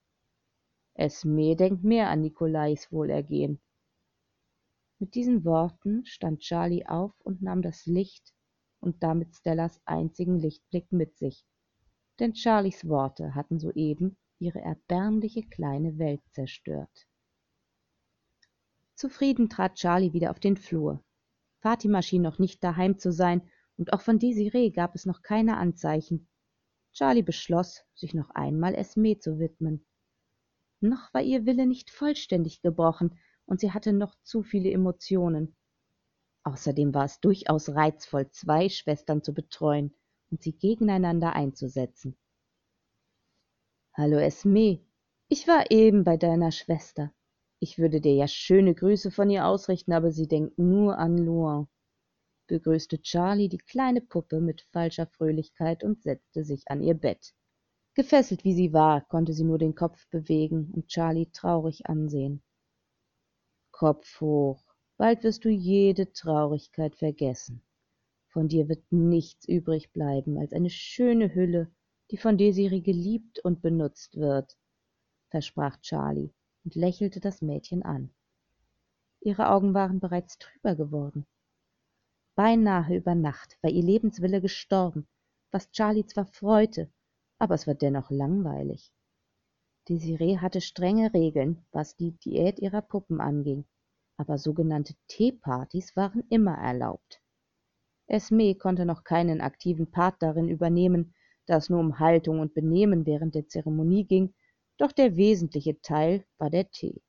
Esme 0.93 1.55
denkt 1.55 1.83
mehr 1.83 2.09
an 2.09 2.21
Nikolais 2.21 2.91
Wohlergehen. 2.91 3.59
Mit 4.99 5.13
diesen 5.13 5.45
Worten 5.45 6.05
stand 6.05 6.41
Charlie 6.41 6.85
auf 6.87 7.13
und 7.21 7.41
nahm 7.41 7.61
das 7.61 7.85
Licht 7.85 8.33
und 8.79 9.03
damit 9.03 9.35
Stellas 9.35 9.79
einzigen 9.85 10.39
Lichtblick 10.39 10.91
mit 10.91 11.15
sich. 11.17 11.45
Denn 12.19 12.35
Charlies 12.35 12.87
Worte 12.87 13.35
hatten 13.35 13.59
soeben 13.59 14.17
ihre 14.39 14.59
erbärmliche 14.59 15.43
kleine 15.43 15.97
Welt 15.99 16.21
zerstört. 16.31 17.07
Zufrieden 18.95 19.49
trat 19.49 19.75
Charlie 19.75 20.13
wieder 20.13 20.31
auf 20.31 20.39
den 20.39 20.57
Flur. 20.57 21.03
Fatima 21.59 22.01
schien 22.01 22.23
noch 22.23 22.39
nicht 22.39 22.63
daheim 22.63 22.97
zu 22.97 23.11
sein, 23.11 23.47
und 23.77 23.93
auch 23.93 24.01
von 24.01 24.17
Desiree 24.17 24.71
gab 24.71 24.95
es 24.95 25.05
noch 25.05 25.21
keine 25.21 25.57
Anzeichen. 25.57 26.27
Charlie 26.97 27.21
beschloss, 27.21 27.83
sich 27.93 28.15
noch 28.15 28.31
einmal 28.31 28.73
Esme 28.73 29.19
zu 29.19 29.37
widmen. 29.37 29.85
Noch 30.79 31.13
war 31.13 31.21
ihr 31.21 31.45
Wille 31.45 31.67
nicht 31.67 31.91
vollständig 31.91 32.63
gebrochen, 32.63 33.19
und 33.45 33.59
sie 33.59 33.71
hatte 33.71 33.93
noch 33.93 34.15
zu 34.23 34.41
viele 34.41 34.71
Emotionen. 34.71 35.55
Außerdem 36.43 36.95
war 36.95 37.05
es 37.05 37.19
durchaus 37.19 37.69
reizvoll, 37.69 38.31
zwei 38.31 38.67
Schwestern 38.67 39.21
zu 39.21 39.35
betreuen 39.35 39.93
und 40.31 40.41
sie 40.41 40.53
gegeneinander 40.53 41.33
einzusetzen. 41.33 42.17
Hallo 43.93 44.17
Esme, 44.17 44.83
ich 45.27 45.47
war 45.47 45.69
eben 45.69 46.03
bei 46.03 46.17
deiner 46.17 46.51
Schwester. 46.51 47.13
Ich 47.59 47.77
würde 47.77 48.01
dir 48.01 48.15
ja 48.15 48.27
schöne 48.27 48.73
Grüße 48.73 49.11
von 49.11 49.29
ihr 49.29 49.45
ausrichten, 49.45 49.93
aber 49.93 50.11
sie 50.11 50.27
denkt 50.27 50.57
nur 50.57 50.97
an 50.97 51.15
Luan 51.15 51.67
begrüßte 52.47 53.01
Charlie 53.01 53.49
die 53.49 53.57
kleine 53.57 54.01
Puppe 54.01 54.39
mit 54.39 54.61
falscher 54.71 55.07
Fröhlichkeit 55.07 55.83
und 55.83 56.01
setzte 56.01 56.43
sich 56.43 56.63
an 56.67 56.81
ihr 56.81 56.95
Bett. 56.95 57.33
Gefesselt 57.93 58.43
wie 58.43 58.53
sie 58.53 58.73
war, 58.73 59.01
konnte 59.07 59.33
sie 59.33 59.43
nur 59.43 59.57
den 59.57 59.75
Kopf 59.75 60.07
bewegen 60.09 60.71
und 60.73 60.87
Charlie 60.87 61.31
traurig 61.31 61.87
ansehen. 61.87 62.41
Kopf 63.71 64.21
hoch, 64.21 64.63
bald 64.97 65.23
wirst 65.23 65.45
du 65.45 65.49
jede 65.49 66.11
Traurigkeit 66.13 66.95
vergessen. 66.95 67.61
Von 68.27 68.47
dir 68.47 68.69
wird 68.69 68.91
nichts 68.91 69.47
übrig 69.47 69.91
bleiben 69.93 70.37
als 70.37 70.53
eine 70.53 70.69
schöne 70.69 71.33
Hülle, 71.33 71.71
die 72.11 72.17
von 72.17 72.37
Desiree 72.37 72.81
geliebt 72.81 73.39
und 73.39 73.61
benutzt 73.61 74.15
wird, 74.15 74.57
versprach 75.29 75.77
Charlie 75.81 76.31
und 76.63 76.75
lächelte 76.75 77.19
das 77.19 77.41
Mädchen 77.41 77.83
an. 77.83 78.11
Ihre 79.21 79.49
Augen 79.49 79.73
waren 79.73 79.99
bereits 79.99 80.37
trüber 80.37 80.75
geworden. 80.75 81.25
Beinahe 82.37 82.95
über 82.95 83.15
Nacht 83.15 83.57
war 83.63 83.71
ihr 83.71 83.81
Lebenswille 83.81 84.41
gestorben, 84.41 85.07
was 85.49 85.71
Charlie 85.71 86.05
zwar 86.05 86.27
freute, 86.27 86.87
aber 87.39 87.55
es 87.55 87.65
war 87.65 87.73
dennoch 87.73 88.11
langweilig. 88.11 88.93
Desiree 89.89 90.37
hatte 90.37 90.61
strenge 90.61 91.15
Regeln, 91.15 91.65
was 91.71 91.95
die 91.95 92.11
Diät 92.11 92.59
ihrer 92.59 92.83
Puppen 92.83 93.21
anging, 93.21 93.65
aber 94.17 94.37
sogenannte 94.37 94.93
Teepartys 95.07 95.95
waren 95.95 96.25
immer 96.29 96.55
erlaubt. 96.55 97.23
Esme 98.05 98.53
konnte 98.53 98.85
noch 98.85 99.03
keinen 99.03 99.41
aktiven 99.41 99.89
Part 99.89 100.21
darin 100.21 100.47
übernehmen, 100.47 101.15
da 101.47 101.57
es 101.57 101.71
nur 101.71 101.79
um 101.79 101.97
Haltung 101.97 102.39
und 102.39 102.53
Benehmen 102.53 103.07
während 103.07 103.33
der 103.33 103.47
Zeremonie 103.47 104.05
ging, 104.05 104.35
doch 104.77 104.91
der 104.91 105.15
wesentliche 105.15 105.81
Teil 105.81 106.23
war 106.37 106.51
der 106.51 106.69
Tee. 106.69 107.01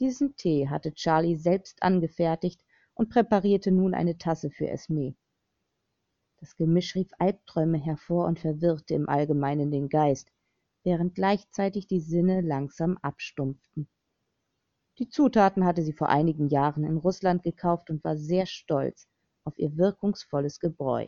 Diesen 0.00 0.34
Tee 0.34 0.68
hatte 0.68 0.94
Charlie 0.94 1.36
selbst 1.36 1.80
angefertigt 1.80 2.65
und 2.96 3.10
präparierte 3.10 3.70
nun 3.70 3.94
eine 3.94 4.18
Tasse 4.18 4.50
für 4.50 4.68
Esme. 4.68 5.14
Das 6.38 6.56
Gemisch 6.56 6.94
rief 6.96 7.10
Albträume 7.18 7.78
hervor 7.78 8.26
und 8.26 8.40
verwirrte 8.40 8.94
im 8.94 9.08
Allgemeinen 9.08 9.70
den 9.70 9.88
Geist, 9.88 10.32
während 10.82 11.14
gleichzeitig 11.14 11.86
die 11.86 12.00
Sinne 12.00 12.40
langsam 12.40 12.98
abstumpften. 12.98 13.88
Die 14.98 15.08
Zutaten 15.08 15.64
hatte 15.64 15.82
sie 15.82 15.92
vor 15.92 16.08
einigen 16.08 16.48
Jahren 16.48 16.84
in 16.84 16.96
Russland 16.96 17.42
gekauft 17.42 17.90
und 17.90 18.02
war 18.02 18.16
sehr 18.16 18.46
stolz 18.46 19.06
auf 19.44 19.58
ihr 19.58 19.76
wirkungsvolles 19.76 20.58
Gebräu. 20.58 21.06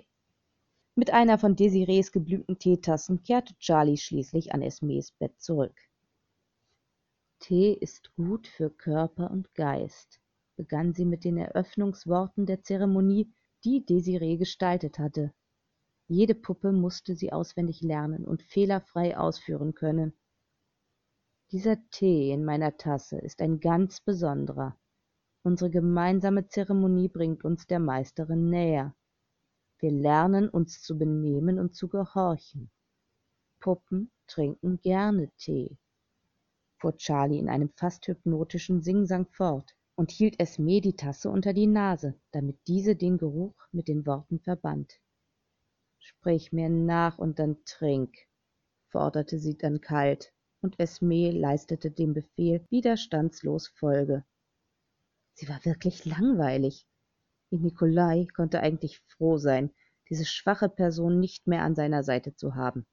Mit 0.95 1.13
einer 1.13 1.39
von 1.39 1.57
Desirees 1.57 2.13
geblümten 2.13 2.59
Teetassen 2.59 3.23
kehrte 3.23 3.57
Charlie 3.59 3.97
schließlich 3.97 4.53
an 4.53 4.63
Esmes 4.63 5.13
Bett 5.13 5.41
zurück. 5.41 5.81
Tee 7.39 7.73
ist 7.73 8.15
gut 8.17 8.47
für 8.49 8.69
Körper 8.69 9.31
und 9.31 9.55
Geist, 9.55 10.21
begann 10.59 10.93
sie 10.93 11.05
mit 11.05 11.25
den 11.25 11.39
Eröffnungsworten 11.39 12.45
der 12.45 12.63
Zeremonie, 12.63 13.33
die 13.65 13.87
Desiree 13.87 14.37
gestaltet 14.37 14.99
hatte. 14.99 15.33
Jede 16.09 16.35
Puppe 16.35 16.73
musste 16.73 17.15
sie 17.15 17.33
auswendig 17.33 17.81
lernen 17.81 18.25
und 18.25 18.43
fehlerfrei 18.43 19.17
ausführen 19.17 19.75
können. 19.75 20.13
Dieser 21.53 21.77
Tee 21.91 22.33
in 22.33 22.45
meiner 22.45 22.77
Tasse 22.77 23.19
ist 23.19 23.41
ein 23.41 23.61
ganz 23.61 24.01
besonderer. 24.01 24.77
Unsere 25.45 25.71
gemeinsame 25.71 26.49
Zeremonie 26.49 27.09
bringt 27.09 27.45
uns 27.45 27.69
der 27.69 27.79
Meisterin 27.79 28.51
näher. 28.51 28.97
Wir 29.79 29.93
lernen 29.93 30.49
uns 30.49 30.83
zu 30.83 30.99
benehmen 30.99 31.61
und 31.61 31.77
zu 31.77 31.87
gehorchen. 31.89 32.69
Puppen 33.61 34.11
trinken 34.27 34.81
gerne 34.81 35.31
Tee, 35.37 35.79
fuhr 36.79 36.97
Charlie 36.97 37.39
in 37.39 37.49
einem 37.49 37.71
fast 37.77 38.09
hypnotischen 38.09 38.83
Singsang 38.83 39.27
fort 39.31 39.78
und 39.99 40.13
hielt 40.13 40.39
Esme 40.39 40.81
die 40.81 40.95
Tasse 40.95 41.29
unter 41.29 41.53
die 41.53 41.67
Nase, 41.67 42.15
damit 42.31 42.57
diese 42.69 42.95
den 42.95 43.19
Geruch 43.19 43.57
mit 43.73 43.89
den 43.89 44.07
Worten 44.07 44.39
verband. 44.39 44.93
Sprich 45.99 46.53
mir 46.53 46.69
nach 46.69 47.19
und 47.19 47.41
dann 47.41 47.65
trink, 47.65 48.17
forderte 48.91 49.41
sie 49.41 49.59
dann 49.59 49.81
kalt, 49.81 50.33
und 50.61 50.79
Esme 50.79 51.33
leistete 51.33 51.91
dem 51.91 52.15
Befehl 52.15 52.65
widerstandslos 52.71 53.67
Folge. 53.67 54.25
Sie 55.35 55.49
war 55.49 55.65
wirklich 55.65 56.05
langweilig. 56.05 56.87
Und 57.51 57.63
Nikolai 57.63 58.29
konnte 58.37 58.61
eigentlich 58.61 59.01
froh 59.09 59.37
sein, 59.37 59.73
diese 60.11 60.27
schwache 60.27 60.69
Person 60.69 61.19
nicht 61.19 61.49
mehr 61.49 61.65
an 61.65 61.75
seiner 61.75 62.05
Seite 62.05 62.37
zu 62.37 62.55
haben. 62.55 62.87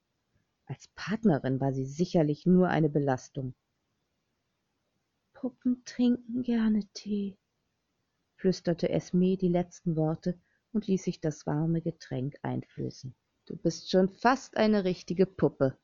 Als 0.66 0.88
Partnerin 0.96 1.60
war 1.60 1.72
sie 1.72 1.86
sicherlich 1.86 2.48
nur 2.48 2.70
eine 2.70 2.90
Belastung. 2.90 3.54
Puppen 5.46 5.84
trinken 5.86 6.42
gerne 6.42 6.88
Tee, 6.96 7.38
flüsterte 8.36 8.90
Esme 8.90 9.38
die 9.38 9.48
letzten 9.48 9.96
Worte 9.96 10.40
und 10.72 10.88
ließ 10.88 11.04
sich 11.04 11.22
das 11.22 11.46
warme 11.46 11.84
Getränk 11.84 12.36
einflößen. 12.42 13.14
Du 13.46 13.56
bist 13.56 13.92
schon 13.92 14.10
fast 14.10 14.58
eine 14.58 14.86
richtige 14.86 15.28
Puppe, 15.28 15.78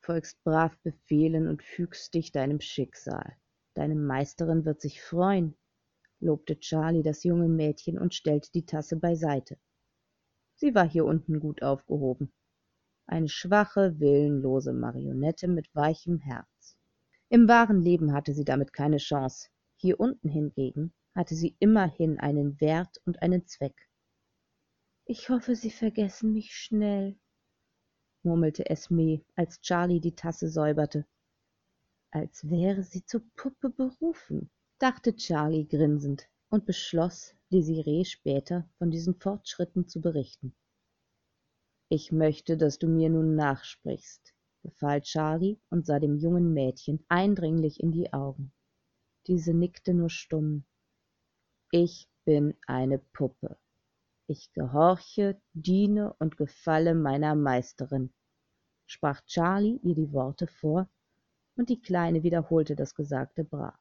folgst 0.00 0.42
brav 0.42 0.74
Befehlen 0.78 1.48
und 1.48 1.62
fügst 1.62 2.14
dich 2.14 2.32
deinem 2.32 2.62
Schicksal. 2.62 3.36
Deine 3.74 3.94
Meisterin 3.94 4.64
wird 4.64 4.80
sich 4.80 5.02
freuen, 5.02 5.54
lobte 6.20 6.58
Charlie 6.58 7.02
das 7.02 7.24
junge 7.24 7.48
Mädchen 7.48 7.98
und 7.98 8.14
stellte 8.14 8.50
die 8.52 8.64
Tasse 8.64 8.96
beiseite. 8.96 9.58
Sie 10.54 10.74
war 10.74 10.88
hier 10.88 11.04
unten 11.04 11.40
gut 11.40 11.62
aufgehoben. 11.62 12.32
Eine 13.04 13.28
schwache, 13.28 14.00
willenlose 14.00 14.72
Marionette 14.72 15.46
mit 15.46 15.68
weichem 15.74 16.20
Herz. 16.20 16.53
Im 17.28 17.48
wahren 17.48 17.80
Leben 17.80 18.12
hatte 18.12 18.34
sie 18.34 18.44
damit 18.44 18.72
keine 18.72 18.98
Chance. 18.98 19.48
Hier 19.76 19.98
unten 19.98 20.28
hingegen 20.28 20.92
hatte 21.14 21.34
sie 21.34 21.56
immerhin 21.58 22.18
einen 22.18 22.60
Wert 22.60 23.00
und 23.04 23.22
einen 23.22 23.46
Zweck. 23.46 23.88
Ich 25.06 25.28
hoffe, 25.28 25.54
Sie 25.54 25.70
vergessen 25.70 26.32
mich 26.32 26.54
schnell, 26.54 27.18
murmelte 28.22 28.68
Esme, 28.70 29.22
als 29.36 29.60
Charlie 29.60 30.00
die 30.00 30.16
Tasse 30.16 30.48
säuberte. 30.48 31.06
Als 32.10 32.48
wäre 32.48 32.82
sie 32.82 33.04
zur 33.04 33.22
Puppe 33.36 33.70
berufen, 33.70 34.50
dachte 34.78 35.14
Charlie 35.14 35.66
grinsend 35.66 36.28
und 36.48 36.64
beschloss, 36.64 37.34
Desiree 37.52 38.04
später 38.04 38.68
von 38.78 38.90
diesen 38.90 39.14
Fortschritten 39.14 39.86
zu 39.88 40.00
berichten. 40.00 40.54
Ich 41.88 42.10
möchte, 42.10 42.56
dass 42.56 42.78
du 42.78 42.88
mir 42.88 43.10
nun 43.10 43.34
nachsprichst, 43.34 44.34
befahl 44.64 45.02
Charlie 45.02 45.60
und 45.70 45.86
sah 45.86 46.00
dem 46.00 46.16
jungen 46.16 46.52
Mädchen 46.52 47.04
eindringlich 47.08 47.80
in 47.80 47.92
die 47.92 48.12
Augen. 48.12 48.52
Diese 49.28 49.54
nickte 49.54 49.94
nur 49.94 50.10
stumm. 50.10 50.64
Ich 51.70 52.08
bin 52.24 52.54
eine 52.66 52.98
Puppe. 52.98 53.56
Ich 54.26 54.52
gehorche, 54.52 55.40
diene 55.52 56.14
und 56.14 56.38
gefalle 56.38 56.94
meiner 56.94 57.34
Meisterin, 57.34 58.12
sprach 58.86 59.20
Charlie 59.26 59.78
ihr 59.82 59.94
die 59.94 60.12
Worte 60.12 60.46
vor, 60.46 60.88
und 61.56 61.68
die 61.68 61.80
Kleine 61.80 62.22
wiederholte 62.22 62.74
das 62.74 62.94
Gesagte 62.94 63.44
brav. 63.44 63.78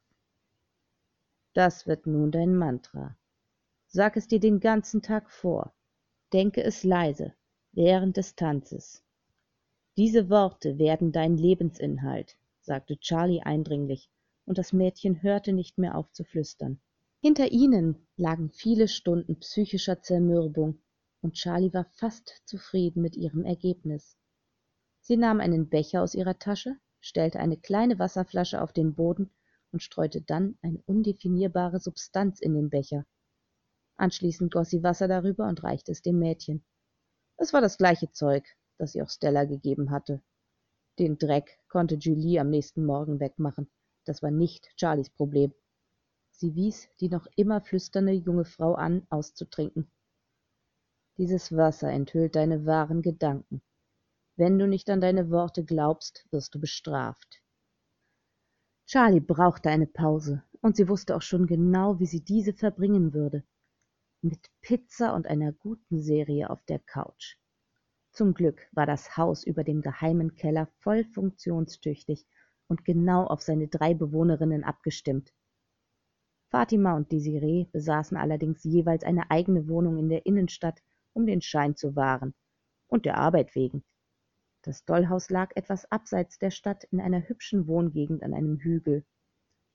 Das 1.53 1.87
wird 1.87 2.07
nun 2.07 2.31
dein 2.31 2.55
Mantra. 2.55 3.15
Sag 3.87 4.17
es 4.17 4.27
dir 4.27 4.39
den 4.39 4.59
ganzen 4.59 5.01
Tag 5.01 5.31
vor. 5.31 5.73
Denke 6.33 6.63
es 6.63 6.83
leise, 6.83 7.33
während 7.71 8.17
des 8.17 8.35
Tanzes. 8.35 9.03
Diese 9.95 10.27
Worte 10.27 10.79
werden 10.79 11.11
dein 11.11 11.37
Lebensinhalt, 11.37 12.35
sagte 12.61 12.97
Charlie 12.97 13.41
eindringlich, 13.41 14.09
und 14.43 14.57
das 14.57 14.73
Mädchen 14.73 15.21
hörte 15.21 15.53
nicht 15.53 15.77
mehr 15.77 15.95
auf 15.95 16.11
zu 16.11 16.23
flüstern. 16.23 16.81
Hinter 17.21 17.51
ihnen 17.51 18.07
lagen 18.17 18.49
viele 18.49 18.87
Stunden 18.87 19.37
psychischer 19.39 20.01
Zermürbung, 20.01 20.81
und 21.21 21.35
Charlie 21.35 21.73
war 21.75 21.85
fast 21.93 22.41
zufrieden 22.45 23.03
mit 23.03 23.15
ihrem 23.15 23.45
Ergebnis. 23.45 24.17
Sie 25.01 25.15
nahm 25.15 25.39
einen 25.39 25.69
Becher 25.69 26.01
aus 26.01 26.15
ihrer 26.15 26.39
Tasche, 26.39 26.75
stellte 26.99 27.39
eine 27.39 27.57
kleine 27.57 27.99
Wasserflasche 27.99 28.63
auf 28.63 28.73
den 28.73 28.95
Boden 28.95 29.29
und 29.71 29.83
streute 29.83 30.21
dann 30.21 30.57
eine 30.63 30.81
undefinierbare 30.87 31.79
Substanz 31.79 32.39
in 32.39 32.55
den 32.55 32.71
Becher. 32.71 33.05
Anschließend 33.95 34.51
goss 34.51 34.71
sie 34.71 34.81
Wasser 34.81 35.07
darüber 35.07 35.47
und 35.47 35.61
reichte 35.61 35.91
es 35.91 36.01
dem 36.01 36.17
Mädchen. 36.17 36.65
Es 37.37 37.53
war 37.53 37.61
das 37.61 37.77
gleiche 37.77 38.11
Zeug, 38.11 38.43
das 38.77 38.93
sie 38.93 39.01
auch 39.01 39.09
Stella 39.09 39.45
gegeben 39.45 39.91
hatte. 39.91 40.21
Den 40.99 41.17
Dreck 41.17 41.59
konnte 41.69 41.95
Julie 41.95 42.39
am 42.39 42.49
nächsten 42.49 42.85
Morgen 42.85 43.19
wegmachen. 43.19 43.69
Das 44.05 44.21
war 44.21 44.31
nicht 44.31 44.69
Charlies 44.75 45.09
Problem. 45.09 45.53
Sie 46.31 46.55
wies 46.55 46.89
die 46.99 47.09
noch 47.09 47.27
immer 47.35 47.61
flüsternde 47.61 48.11
junge 48.11 48.45
Frau 48.45 48.73
an, 48.73 49.05
auszutrinken. 49.09 49.89
Dieses 51.17 51.55
Wasser 51.55 51.89
enthüllt 51.89 52.35
deine 52.35 52.65
wahren 52.65 53.01
Gedanken. 53.01 53.61
Wenn 54.35 54.57
du 54.57 54.67
nicht 54.67 54.89
an 54.89 54.99
deine 54.99 55.29
Worte 55.29 55.63
glaubst, 55.63 56.25
wirst 56.31 56.55
du 56.55 56.59
bestraft. 56.59 57.41
Charlie 58.87 59.19
brauchte 59.19 59.69
eine 59.69 59.87
Pause, 59.87 60.43
und 60.61 60.75
sie 60.75 60.89
wusste 60.89 61.15
auch 61.15 61.21
schon 61.21 61.45
genau, 61.45 61.99
wie 61.99 62.07
sie 62.07 62.21
diese 62.21 62.53
verbringen 62.53 63.13
würde. 63.13 63.43
Mit 64.21 64.49
Pizza 64.61 65.13
und 65.13 65.27
einer 65.27 65.51
guten 65.51 66.01
Serie 66.01 66.49
auf 66.49 66.63
der 66.65 66.79
Couch. 66.79 67.37
Zum 68.13 68.35
Glück 68.35 68.67
war 68.73 68.85
das 68.85 69.17
Haus 69.17 69.43
über 69.43 69.63
dem 69.63 69.81
geheimen 69.81 70.35
Keller 70.35 70.67
voll 70.77 71.03
funktionstüchtig 71.03 72.27
und 72.67 72.85
genau 72.85 73.25
auf 73.25 73.41
seine 73.41 73.67
drei 73.67 73.95
Bewohnerinnen 73.95 74.63
abgestimmt. 74.63 75.33
Fatima 76.51 76.95
und 76.95 77.11
Desiree 77.11 77.65
besaßen 77.71 78.15
allerdings 78.15 78.63
jeweils 78.63 79.03
eine 79.03 79.31
eigene 79.31 79.67
Wohnung 79.67 79.97
in 79.97 80.09
der 80.09 80.27
Innenstadt, 80.27 80.79
um 81.13 81.25
den 81.25 81.41
Schein 81.41 81.75
zu 81.75 81.95
wahren 81.95 82.35
und 82.85 83.05
der 83.05 83.17
Arbeit 83.17 83.55
wegen. 83.55 83.83
Das 84.61 84.85
Dollhaus 84.85 85.31
lag 85.31 85.49
etwas 85.55 85.91
abseits 85.91 86.37
der 86.37 86.51
Stadt 86.51 86.83
in 86.83 87.01
einer 87.01 87.27
hübschen 87.27 87.65
Wohngegend 87.65 88.21
an 88.21 88.35
einem 88.35 88.59
Hügel. 88.59 89.03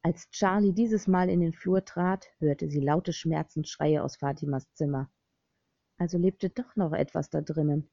Als 0.02 0.30
Charlie 0.30 0.72
dieses 0.72 1.08
Mal 1.08 1.28
in 1.28 1.40
den 1.40 1.52
Flur 1.52 1.84
trat, 1.84 2.28
hörte 2.38 2.68
sie 2.70 2.80
laute 2.80 3.12
Schmerzensschreie 3.12 4.00
aus 4.00 4.16
Fatimas 4.16 4.72
Zimmer. 4.74 5.10
Also 5.96 6.18
lebte 6.18 6.50
doch 6.50 6.76
noch 6.76 6.92
etwas 6.92 7.30
da 7.30 7.40
drinnen. 7.40 7.90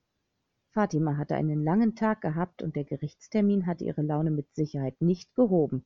Fatima 0.75 1.15
hatte 1.15 1.35
einen 1.35 1.63
langen 1.63 1.95
Tag 1.95 2.19
gehabt 2.19 2.61
und 2.61 2.75
der 2.75 2.83
Gerichtstermin 2.83 3.65
hatte 3.65 3.85
ihre 3.85 4.01
Laune 4.01 4.29
mit 4.29 4.53
Sicherheit 4.55 4.99
nicht 4.99 5.33
gehoben. 5.33 5.85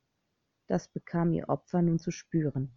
Das 0.65 0.88
bekam 0.88 1.32
ihr 1.32 1.47
Opfer 1.47 1.84
nun 1.84 1.99
zu 1.99 2.10
spüren. 2.10 2.73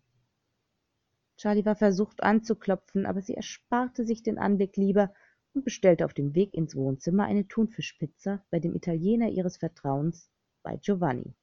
Charlie 1.38 1.64
war 1.64 1.74
versucht 1.74 2.22
anzuklopfen, 2.22 3.06
aber 3.06 3.22
sie 3.22 3.32
ersparte 3.32 4.04
sich 4.04 4.22
den 4.22 4.36
Anblick 4.36 4.76
lieber 4.76 5.14
und 5.54 5.64
bestellte 5.64 6.04
auf 6.04 6.12
dem 6.12 6.34
Weg 6.34 6.52
ins 6.52 6.76
Wohnzimmer 6.76 7.24
eine 7.24 7.48
Thunfischpizza 7.48 8.44
bei 8.50 8.58
dem 8.60 8.74
Italiener 8.74 9.30
ihres 9.30 9.56
Vertrauens, 9.56 10.30
bei 10.62 10.76
Giovanni. 10.76 11.34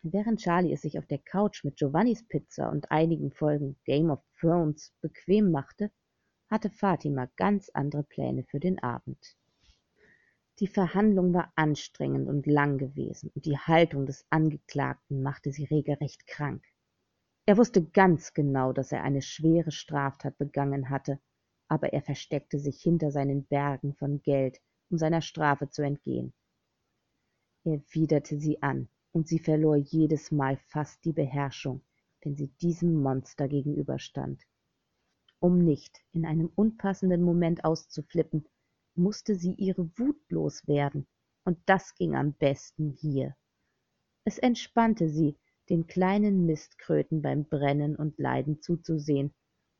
Während 0.00 0.40
Charlie 0.40 0.72
es 0.72 0.80
sich 0.80 0.98
auf 0.98 1.06
der 1.06 1.18
Couch 1.18 1.64
mit 1.64 1.76
Giovannis 1.76 2.26
Pizza 2.26 2.70
und 2.70 2.90
einigen 2.90 3.30
Folgen 3.30 3.76
Game 3.84 4.08
of 4.08 4.24
Thrones 4.40 4.94
bequem 5.02 5.50
machte, 5.50 5.90
hatte 6.48 6.70
Fatima 6.70 7.28
ganz 7.36 7.68
andere 7.74 8.04
Pläne 8.04 8.44
für 8.44 8.58
den 8.58 8.82
Abend. 8.82 9.36
Die 10.58 10.68
Verhandlung 10.68 11.34
war 11.34 11.52
anstrengend 11.54 12.28
und 12.28 12.46
lang 12.46 12.78
gewesen, 12.78 13.30
und 13.34 13.44
die 13.44 13.58
Haltung 13.58 14.06
des 14.06 14.24
Angeklagten 14.30 15.22
machte 15.22 15.52
sie 15.52 15.64
regelrecht 15.64 16.26
krank. 16.26 16.64
Er 17.44 17.58
wusste 17.58 17.84
ganz 17.84 18.32
genau, 18.32 18.72
dass 18.72 18.90
er 18.90 19.02
eine 19.02 19.20
schwere 19.20 19.70
Straftat 19.70 20.38
begangen 20.38 20.88
hatte, 20.88 21.20
aber 21.68 21.92
er 21.92 22.00
versteckte 22.00 22.58
sich 22.58 22.80
hinter 22.80 23.10
seinen 23.10 23.44
Bergen 23.44 23.94
von 23.94 24.22
Geld, 24.22 24.60
um 24.88 24.96
seiner 24.96 25.20
Strafe 25.20 25.68
zu 25.68 25.82
entgehen. 25.82 26.32
Er 27.64 27.82
widerte 27.90 28.38
sie 28.38 28.62
an, 28.62 28.88
und 29.12 29.28
sie 29.28 29.38
verlor 29.38 29.76
jedes 29.76 30.30
Mal 30.30 30.56
fast 30.56 31.04
die 31.04 31.12
Beherrschung, 31.12 31.82
wenn 32.22 32.34
sie 32.34 32.48
diesem 32.62 32.94
Monster 32.94 33.46
gegenüberstand. 33.46 34.42
Um 35.38 35.58
nicht 35.58 36.00
in 36.12 36.24
einem 36.24 36.50
unpassenden 36.54 37.22
Moment 37.22 37.64
auszuflippen, 37.64 38.46
musste 38.96 39.34
sie 39.34 39.54
ihre 39.54 39.88
Wut 39.98 40.20
loswerden, 40.30 41.06
und 41.44 41.58
das 41.66 41.94
ging 41.94 42.14
am 42.14 42.32
besten 42.32 42.90
hier. 42.90 43.36
Es 44.24 44.38
entspannte 44.38 45.08
sie, 45.08 45.38
den 45.68 45.86
kleinen 45.86 46.46
Mistkröten 46.46 47.22
beim 47.22 47.44
Brennen 47.44 47.96
und 47.96 48.18
Leiden 48.18 48.60
zuzusehen, 48.60 49.34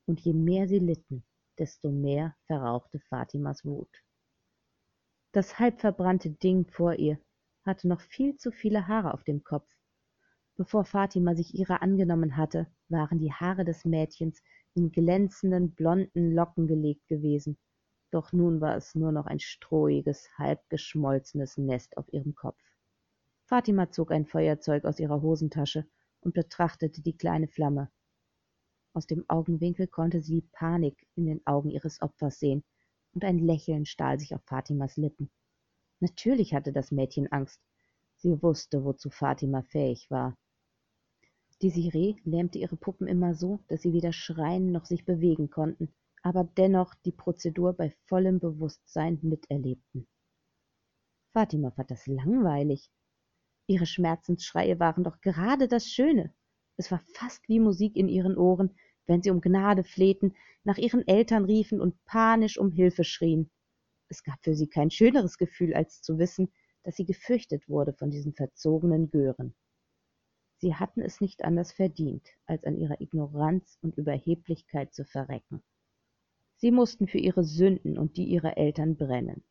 und 0.07 0.20
je 0.20 0.33
mehr 0.33 0.68
sie 0.68 0.79
litten, 0.79 1.24
desto 1.59 1.90
mehr 1.90 2.37
verrauchte 2.46 3.00
Fatimas 3.00 3.64
Wut. 3.64 3.90
Das 5.33 5.59
halbverbrannte 5.59 6.31
Ding 6.31 6.66
vor 6.66 6.94
ihr 6.94 7.18
hatte 7.64 7.88
noch 7.88 8.00
viel 8.00 8.37
zu 8.37 8.52
viele 8.52 8.87
Haare 8.87 9.12
auf 9.12 9.24
dem 9.24 9.42
Kopf. 9.42 9.68
Bevor 10.55 10.85
Fatima 10.85 11.35
sich 11.35 11.55
ihrer 11.55 11.83
angenommen 11.83 12.37
hatte, 12.37 12.66
waren 12.88 13.18
die 13.18 13.33
Haare 13.33 13.64
des 13.64 13.85
Mädchens 13.85 14.42
in 14.74 14.92
glänzenden 14.92 15.74
blonden 15.74 16.33
Locken 16.33 16.66
gelegt 16.66 17.07
gewesen, 17.09 17.59
doch 18.11 18.33
nun 18.33 18.61
war 18.61 18.77
es 18.77 18.95
nur 18.95 19.12
noch 19.12 19.27
ein 19.27 19.40
strohiges, 19.40 20.29
halbgeschmolzenes 20.38 21.59
Nest 21.59 21.97
auf 21.97 22.12
ihrem 22.12 22.35
Kopf. 22.35 22.62
Fatima 23.45 23.90
zog 23.90 24.12
ein 24.12 24.27
Feuerzeug 24.27 24.85
aus 24.85 24.99
ihrer 24.99 25.23
Hosentasche 25.23 25.87
und 26.21 26.35
betrachtete 26.35 27.03
die 27.03 27.16
kleine 27.16 27.49
Flamme. 27.49 27.90
Aus 28.92 29.07
dem 29.07 29.25
Augenwinkel 29.29 29.87
konnte 29.87 30.23
sie 30.23 30.40
die 30.40 30.49
Panik 30.53 31.07
in 31.14 31.27
den 31.27 31.47
Augen 31.47 31.71
ihres 31.71 32.01
Opfers 32.01 32.38
sehen, 32.38 32.64
und 33.12 33.25
ein 33.25 33.38
Lächeln 33.38 33.87
stahl 33.87 34.19
sich 34.19 34.35
auf 34.35 34.42
Fatimas 34.45 34.97
Lippen. 34.97 35.31
Natürlich 36.01 36.55
hatte 36.55 36.73
das 36.73 36.90
Mädchen 36.90 37.31
Angst. 37.33 37.61
Sie 38.16 38.42
wusste, 38.42 38.85
wozu 38.85 39.11
Fatima 39.11 39.62
fähig 39.62 40.11
war. 40.11 40.37
Desiree 41.62 42.16
lähmte 42.25 42.59
ihre 42.59 42.77
Puppen 42.77 43.07
immer 43.07 43.35
so, 43.35 43.61
dass 43.69 43.81
sie 43.81 43.95
weder 43.95 44.12
schreien 44.12 44.73
noch 44.73 44.85
sich 44.85 45.07
bewegen 45.07 45.49
konnten, 45.49 45.95
aber 46.27 46.43
dennoch 46.43 46.93
die 47.05 47.12
Prozedur 47.12 47.73
bei 47.73 47.95
vollem 48.07 48.41
Bewusstsein 48.41 49.21
miterlebten. 49.23 50.09
Fatima 51.33 51.71
fand 51.71 51.93
das 51.93 52.09
langweilig. 52.09 52.91
Ihre 53.69 53.87
Schmerzensschreie 53.87 54.81
waren 54.81 55.05
doch 55.05 55.21
gerade 55.21 55.69
das 55.69 55.87
Schöne. 55.87 56.35
Es 56.77 56.91
war 56.91 56.99
fast 57.15 57.49
wie 57.49 57.61
Musik 57.61 57.95
in 57.95 58.09
ihren 58.09 58.37
Ohren, 58.37 58.75
wenn 59.07 59.23
sie 59.23 59.31
um 59.31 59.41
Gnade 59.41 59.85
flehten, 59.85 60.35
nach 60.65 60.79
ihren 60.79 61.07
Eltern 61.07 61.45
riefen 61.45 61.81
und 61.81 62.05
panisch 62.07 62.59
um 62.59 62.73
Hilfe 62.73 63.05
schrien. 63.05 63.49
Es 64.09 64.25
gab 64.25 64.43
für 64.43 64.57
sie 64.57 64.67
kein 64.67 64.91
schöneres 64.91 65.39
Gefühl, 65.39 65.75
als 65.75 66.03
zu 66.03 66.19
wissen, 66.19 66.51
dass 66.83 66.97
sie 66.97 67.07
gefürchtet 67.07 67.69
wurde 67.69 67.93
von 67.93 68.11
diesen 68.11 68.35
verzogenen 68.35 69.11
Gören. 69.11 69.55
Sie 70.57 70.75
hatten 70.75 71.03
es 71.03 71.21
nicht 71.21 71.45
anders 71.45 71.71
verdient, 71.71 72.27
als 72.47 72.65
an 72.65 72.77
ihrer 72.77 73.01
Ignoranz 73.01 73.79
und 73.81 73.97
Überheblichkeit 73.97 74.93
zu 74.93 75.05
verrecken. 75.05 75.62
Sie 76.59 76.71
mussten 76.71 77.07
für 77.07 77.19
ihre 77.19 77.45
Sünden 77.45 77.99
und 77.99 78.16
die 78.16 78.25
ihrer 78.25 78.57
Eltern 78.57 78.97
brennen. 78.97 79.45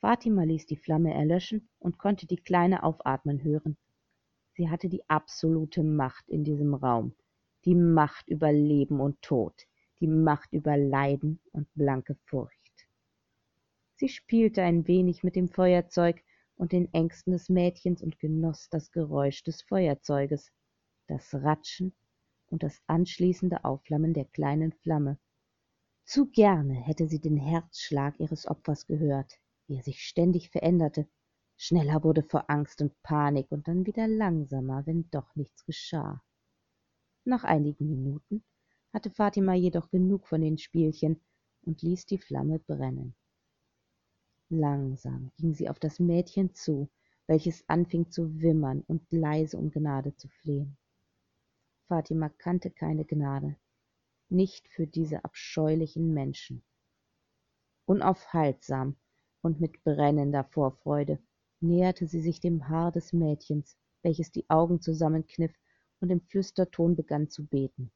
Fatima 0.00 0.44
ließ 0.44 0.66
die 0.66 0.76
Flamme 0.76 1.14
erlöschen 1.14 1.68
und 1.78 1.98
konnte 1.98 2.26
die 2.26 2.36
Kleine 2.36 2.82
aufatmen 2.82 3.42
hören. 3.42 3.76
Sie 4.52 4.68
hatte 4.68 4.88
die 4.88 5.08
absolute 5.08 5.82
Macht 5.82 6.28
in 6.28 6.44
diesem 6.44 6.74
Raum, 6.74 7.14
die 7.64 7.74
Macht 7.74 8.28
über 8.28 8.52
Leben 8.52 9.00
und 9.00 9.20
Tod, 9.22 9.66
die 10.00 10.06
Macht 10.06 10.52
über 10.52 10.76
Leiden 10.76 11.40
und 11.52 11.72
blanke 11.74 12.14
Furcht. 12.26 12.86
Sie 13.94 14.10
spielte 14.10 14.62
ein 14.62 14.86
wenig 14.86 15.22
mit 15.22 15.36
dem 15.36 15.48
Feuerzeug 15.48 16.22
und 16.56 16.72
den 16.72 16.92
Ängsten 16.92 17.32
des 17.32 17.48
Mädchens 17.48 18.02
und 18.02 18.18
genoss 18.18 18.68
das 18.68 18.92
Geräusch 18.92 19.42
des 19.42 19.62
Feuerzeuges, 19.62 20.52
das 21.06 21.34
Ratschen 21.34 21.94
und 22.48 22.62
das 22.62 22.82
anschließende 22.86 23.64
Aufflammen 23.64 24.12
der 24.12 24.26
kleinen 24.26 24.72
Flamme. 24.72 25.18
Zu 26.06 26.26
gerne 26.26 26.74
hätte 26.74 27.08
sie 27.08 27.18
den 27.18 27.36
Herzschlag 27.36 28.20
ihres 28.20 28.46
Opfers 28.46 28.86
gehört, 28.86 29.40
wie 29.66 29.74
er 29.74 29.82
sich 29.82 30.06
ständig 30.06 30.50
veränderte, 30.50 31.08
schneller 31.56 32.04
wurde 32.04 32.22
vor 32.22 32.48
Angst 32.48 32.80
und 32.80 33.02
Panik 33.02 33.50
und 33.50 33.66
dann 33.66 33.86
wieder 33.86 34.06
langsamer, 34.06 34.86
wenn 34.86 35.10
doch 35.10 35.34
nichts 35.34 35.64
geschah. 35.64 36.22
Nach 37.24 37.42
einigen 37.42 37.88
Minuten 37.88 38.44
hatte 38.92 39.10
Fatima 39.10 39.54
jedoch 39.54 39.90
genug 39.90 40.28
von 40.28 40.42
den 40.42 40.58
Spielchen 40.58 41.20
und 41.62 41.82
ließ 41.82 42.06
die 42.06 42.18
Flamme 42.18 42.60
brennen. 42.60 43.16
Langsam 44.48 45.32
ging 45.38 45.54
sie 45.54 45.68
auf 45.68 45.80
das 45.80 45.98
Mädchen 45.98 46.54
zu, 46.54 46.88
welches 47.26 47.68
anfing 47.68 48.12
zu 48.12 48.40
wimmern 48.40 48.84
und 48.86 49.02
leise 49.10 49.58
um 49.58 49.72
Gnade 49.72 50.14
zu 50.14 50.28
flehen. 50.28 50.76
Fatima 51.88 52.28
kannte 52.28 52.70
keine 52.70 53.04
Gnade, 53.04 53.56
nicht 54.28 54.68
für 54.68 54.86
diese 54.86 55.24
abscheulichen 55.24 56.12
Menschen. 56.12 56.62
Unaufhaltsam 57.86 58.96
und 59.42 59.60
mit 59.60 59.82
brennender 59.84 60.44
Vorfreude 60.44 61.18
näherte 61.60 62.06
sie 62.06 62.20
sich 62.20 62.40
dem 62.40 62.68
Haar 62.68 62.92
des 62.92 63.12
Mädchens, 63.12 63.76
welches 64.02 64.30
die 64.32 64.48
Augen 64.50 64.80
zusammenkniff 64.80 65.54
und 66.00 66.10
im 66.10 66.20
Flüsterton 66.20 66.96
begann 66.96 67.30
zu 67.30 67.46
beten. 67.46 67.92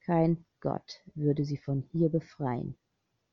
Kein 0.00 0.44
Gott 0.60 1.02
würde 1.14 1.44
sie 1.44 1.56
von 1.56 1.82
hier 1.92 2.08
befreien. 2.08 2.76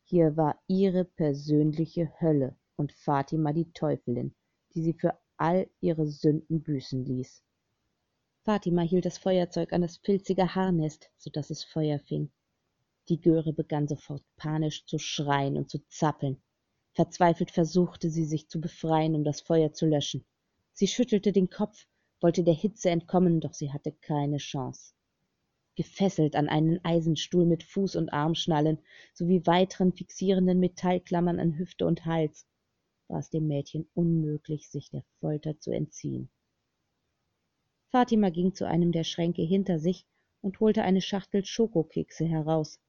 Hier 0.03 0.37
war 0.37 0.61
ihre 0.67 1.05
persönliche 1.05 2.11
Hölle 2.19 2.55
und 2.75 2.91
Fatima 2.91 3.53
die 3.53 3.71
Teufelin, 3.73 4.35
die 4.73 4.83
sie 4.83 4.93
für 4.93 5.17
all 5.37 5.69
ihre 5.79 6.07
Sünden 6.07 6.61
büßen 6.61 7.05
ließ. 7.05 7.43
Fatima 8.43 8.81
hielt 8.81 9.05
das 9.05 9.17
Feuerzeug 9.17 9.73
an 9.73 9.81
das 9.81 9.97
filzige 9.97 10.55
Haarnest, 10.55 11.09
so 11.17 11.29
dass 11.29 11.49
es 11.49 11.63
Feuer 11.63 11.99
fing. 11.99 12.31
Die 13.09 13.19
Göre 13.19 13.53
begann 13.53 13.87
sofort 13.87 14.23
panisch 14.37 14.85
zu 14.85 14.97
schreien 14.97 15.57
und 15.57 15.69
zu 15.69 15.79
zappeln. 15.87 16.41
Verzweifelt 16.93 17.51
versuchte 17.51 18.09
sie, 18.09 18.25
sich 18.25 18.47
zu 18.47 18.59
befreien, 18.59 19.15
um 19.15 19.23
das 19.23 19.41
Feuer 19.41 19.73
zu 19.73 19.85
löschen. 19.85 20.25
Sie 20.73 20.87
schüttelte 20.87 21.31
den 21.31 21.49
Kopf, 21.49 21.87
wollte 22.19 22.43
der 22.43 22.53
Hitze 22.53 22.89
entkommen, 22.89 23.39
doch 23.39 23.53
sie 23.53 23.71
hatte 23.71 23.91
keine 23.91 24.37
Chance 24.37 24.93
gefesselt 25.75 26.35
an 26.35 26.49
einen 26.49 26.83
Eisenstuhl 26.83 27.45
mit 27.45 27.63
Fuß- 27.63 27.97
und 27.97 28.11
Armschnallen 28.11 28.79
sowie 29.13 29.45
weiteren 29.45 29.93
fixierenden 29.93 30.59
Metallklammern 30.59 31.39
an 31.39 31.57
Hüfte 31.57 31.85
und 31.85 32.05
Hals, 32.05 32.45
war 33.07 33.19
es 33.19 33.29
dem 33.29 33.47
Mädchen 33.47 33.89
unmöglich, 33.93 34.69
sich 34.69 34.89
der 34.89 35.03
Folter 35.19 35.59
zu 35.59 35.71
entziehen. 35.71 36.29
Fatima 37.91 38.29
ging 38.29 38.53
zu 38.53 38.65
einem 38.65 38.93
der 38.93 39.03
Schränke 39.03 39.41
hinter 39.41 39.77
sich 39.77 40.05
und 40.39 40.61
holte 40.61 40.83
eine 40.83 41.01
Schachtel 41.01 41.43
Schokokekse 41.43 42.25
heraus. 42.25 42.79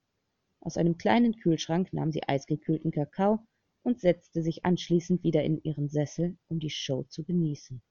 Aus 0.60 0.76
einem 0.76 0.96
kleinen 0.96 1.34
Kühlschrank 1.34 1.92
nahm 1.92 2.12
sie 2.12 2.22
eisgekühlten 2.22 2.92
Kakao 2.92 3.40
und 3.82 3.98
setzte 3.98 4.44
sich 4.44 4.64
anschließend 4.64 5.24
wieder 5.24 5.42
in 5.42 5.60
ihren 5.64 5.88
Sessel, 5.88 6.38
um 6.46 6.60
die 6.60 6.70
Show 6.70 7.02
zu 7.08 7.24
genießen. 7.24 7.82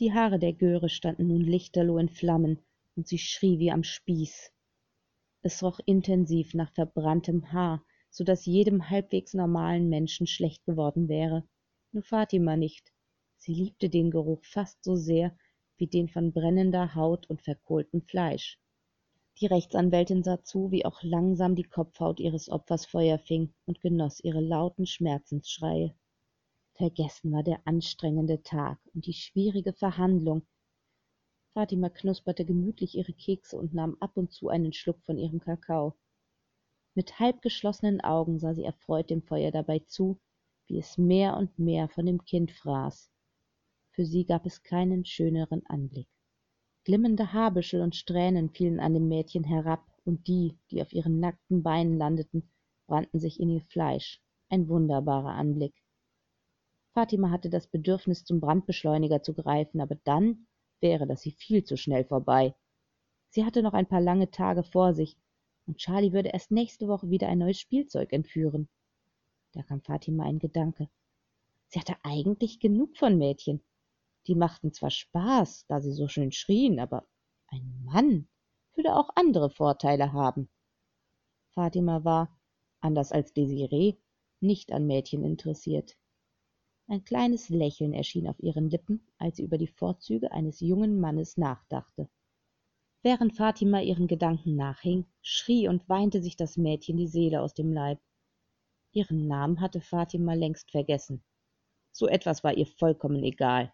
Die 0.00 0.12
Haare 0.12 0.40
der 0.40 0.54
Göre 0.54 0.88
standen 0.88 1.28
nun 1.28 1.42
lichterloh 1.42 1.98
in 1.98 2.08
Flammen, 2.08 2.58
und 2.96 3.06
sie 3.06 3.18
schrie 3.18 3.60
wie 3.60 3.70
am 3.70 3.84
Spieß. 3.84 4.50
Es 5.42 5.62
roch 5.62 5.78
intensiv 5.86 6.52
nach 6.54 6.72
verbranntem 6.72 7.52
Haar, 7.52 7.84
so 8.10 8.24
dass 8.24 8.44
jedem 8.44 8.90
halbwegs 8.90 9.34
normalen 9.34 9.88
Menschen 9.88 10.26
schlecht 10.26 10.64
geworden 10.64 11.08
wäre. 11.08 11.46
Nur 11.92 12.02
Fatima 12.02 12.56
nicht. 12.56 12.92
Sie 13.36 13.54
liebte 13.54 13.88
den 13.88 14.10
Geruch 14.10 14.44
fast 14.44 14.82
so 14.82 14.96
sehr 14.96 15.36
wie 15.78 15.86
den 15.86 16.08
von 16.08 16.32
brennender 16.32 16.94
Haut 16.94 17.28
und 17.28 17.42
verkohltem 17.42 18.02
Fleisch. 18.02 18.58
Die 19.40 19.46
Rechtsanwältin 19.46 20.22
sah 20.22 20.42
zu, 20.42 20.70
wie 20.70 20.84
auch 20.84 21.02
langsam 21.02 21.54
die 21.54 21.64
Kopfhaut 21.64 22.20
ihres 22.20 22.48
Opfers 22.48 22.86
Feuer 22.86 23.18
fing 23.18 23.52
und 23.66 23.80
genoss 23.80 24.20
ihre 24.20 24.40
lauten 24.40 24.86
Schmerzensschreie. 24.86 25.94
Vergessen 26.74 27.32
war 27.32 27.42
der 27.42 27.60
anstrengende 27.66 28.42
Tag 28.42 28.78
und 28.94 29.06
die 29.06 29.12
schwierige 29.12 29.72
Verhandlung, 29.72 30.46
Fatima 31.56 31.88
knusperte 31.88 32.44
gemütlich 32.44 32.96
ihre 32.96 33.14
Kekse 33.14 33.56
und 33.56 33.72
nahm 33.72 33.96
ab 33.98 34.18
und 34.18 34.30
zu 34.30 34.50
einen 34.50 34.74
Schluck 34.74 35.02
von 35.02 35.16
ihrem 35.16 35.40
Kakao. 35.40 35.96
Mit 36.94 37.18
halb 37.18 37.40
geschlossenen 37.40 38.02
Augen 38.02 38.38
sah 38.38 38.52
sie 38.52 38.64
erfreut 38.64 39.08
dem 39.08 39.22
Feuer 39.22 39.50
dabei 39.50 39.78
zu, 39.78 40.20
wie 40.66 40.78
es 40.78 40.98
mehr 40.98 41.34
und 41.34 41.58
mehr 41.58 41.88
von 41.88 42.04
dem 42.04 42.22
Kind 42.22 42.52
fraß. 42.52 43.10
Für 43.96 44.04
sie 44.04 44.26
gab 44.26 44.44
es 44.44 44.62
keinen 44.62 45.06
schöneren 45.06 45.64
Anblick. 45.64 46.06
Glimmende 46.84 47.32
Haarbüschel 47.32 47.80
und 47.80 47.96
Strähnen 47.96 48.50
fielen 48.50 48.78
an 48.78 48.92
dem 48.92 49.08
Mädchen 49.08 49.42
herab, 49.42 49.86
und 50.04 50.28
die, 50.28 50.58
die 50.70 50.82
auf 50.82 50.92
ihren 50.92 51.18
nackten 51.18 51.62
Beinen 51.62 51.96
landeten, 51.96 52.50
brannten 52.86 53.18
sich 53.18 53.40
in 53.40 53.48
ihr 53.48 53.62
Fleisch. 53.62 54.20
Ein 54.50 54.68
wunderbarer 54.68 55.30
Anblick. 55.30 55.72
Fatima 56.92 57.30
hatte 57.30 57.48
das 57.48 57.68
Bedürfnis, 57.68 58.22
zum 58.22 58.38
Brandbeschleuniger 58.38 59.22
zu 59.22 59.32
greifen, 59.32 59.80
aber 59.80 59.94
dann 60.04 60.46
wäre 60.80 61.06
das 61.06 61.22
sie 61.22 61.32
viel 61.32 61.64
zu 61.64 61.78
schnell 61.78 62.04
vorbei. 62.04 62.54
Sie 63.30 63.46
hatte 63.46 63.62
noch 63.62 63.72
ein 63.72 63.88
paar 63.88 64.02
lange 64.02 64.30
Tage 64.30 64.62
vor 64.62 64.92
sich, 64.92 65.16
und 65.66 65.78
Charlie 65.78 66.12
würde 66.12 66.28
erst 66.28 66.50
nächste 66.50 66.86
Woche 66.86 67.08
wieder 67.08 67.28
ein 67.28 67.38
neues 67.38 67.58
Spielzeug 67.58 68.12
entführen. 68.12 68.68
Da 69.52 69.62
kam 69.62 69.80
Fatima 69.80 70.24
ein 70.24 70.38
Gedanke. 70.38 70.90
Sie 71.68 71.80
hatte 71.80 71.96
eigentlich 72.02 72.60
genug 72.60 72.98
von 72.98 73.16
Mädchen. 73.16 73.62
Die 74.26 74.34
machten 74.34 74.72
zwar 74.72 74.90
Spaß, 74.90 75.66
da 75.68 75.80
sie 75.80 75.92
so 75.92 76.08
schön 76.08 76.32
schrien, 76.32 76.80
aber 76.80 77.06
ein 77.48 77.82
Mann 77.84 78.28
würde 78.74 78.96
auch 78.96 79.10
andere 79.14 79.50
Vorteile 79.50 80.12
haben. 80.12 80.48
Fatima 81.50 82.04
war, 82.04 82.38
anders 82.80 83.12
als 83.12 83.32
Desiree, 83.32 83.96
nicht 84.40 84.72
an 84.72 84.86
Mädchen 84.86 85.24
interessiert. 85.24 85.96
Ein 86.88 87.04
kleines 87.04 87.48
Lächeln 87.48 87.92
erschien 87.92 88.28
auf 88.28 88.38
ihren 88.40 88.68
Lippen, 88.68 89.06
als 89.18 89.36
sie 89.36 89.44
über 89.44 89.58
die 89.58 89.66
Vorzüge 89.66 90.30
eines 90.32 90.60
jungen 90.60 91.00
Mannes 91.00 91.36
nachdachte. 91.36 92.08
Während 93.02 93.36
Fatima 93.36 93.80
ihren 93.80 94.08
Gedanken 94.08 94.56
nachhing, 94.56 95.06
schrie 95.22 95.68
und 95.68 95.88
weinte 95.88 96.22
sich 96.22 96.36
das 96.36 96.56
Mädchen 96.56 96.96
die 96.96 97.08
Seele 97.08 97.40
aus 97.40 97.54
dem 97.54 97.72
Leib. 97.72 98.00
Ihren 98.92 99.26
Namen 99.26 99.60
hatte 99.60 99.80
Fatima 99.80 100.34
längst 100.34 100.70
vergessen. 100.70 101.24
So 101.92 102.08
etwas 102.08 102.44
war 102.44 102.54
ihr 102.54 102.66
vollkommen 102.66 103.22
egal. 103.22 103.72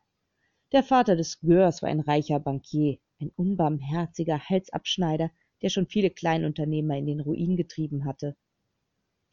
Der 0.73 0.83
Vater 0.83 1.17
des 1.17 1.39
Görs 1.41 1.83
war 1.83 1.91
ein 1.91 2.01
reicher 2.01 2.41
Bankier, 2.41 2.99
ein 3.21 3.31
unbarmherziger 3.37 4.39
Halsabschneider, 4.49 5.31
der 5.61 5.69
schon 5.69 5.87
viele 5.87 6.09
Kleinunternehmer 6.09 6.97
in 6.97 7.05
den 7.05 7.21
Ruin 7.21 7.59
getrieben 7.59 8.07
hatte. 8.07 8.39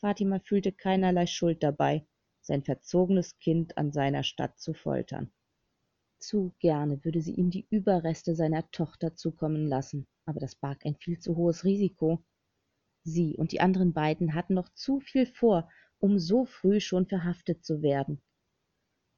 Fatima 0.02 0.40
fühlte 0.40 0.74
keinerlei 0.74 1.28
Schuld 1.28 1.64
dabei, 1.64 2.06
sein 2.42 2.64
verzogenes 2.64 3.38
Kind 3.40 3.78
an 3.78 3.94
seiner 3.94 4.24
Statt 4.24 4.60
zu 4.60 4.74
foltern. 4.74 5.32
Zu 6.20 6.54
gerne 6.60 7.06
würde 7.06 7.22
sie 7.22 7.36
ihm 7.36 7.52
die 7.52 7.68
Überreste 7.70 8.36
seiner 8.36 8.70
Tochter 8.72 9.16
zukommen 9.16 9.66
lassen, 9.66 10.08
aber 10.26 10.42
das 10.42 10.56
barg 10.56 10.86
ein 10.86 10.98
viel 10.98 11.20
zu 11.20 11.38
hohes 11.38 11.64
Risiko. 11.64 12.22
Sie 13.04 13.38
und 13.38 13.54
die 13.54 13.62
anderen 13.62 13.94
beiden 13.94 14.34
hatten 14.34 14.56
noch 14.56 14.68
zu 14.74 15.00
viel 15.00 15.26
vor, 15.26 15.70
um 16.00 16.20
so 16.20 16.44
früh 16.44 16.82
schon 16.82 17.08
verhaftet 17.08 17.64
zu 17.64 17.82
werden. 17.82 18.22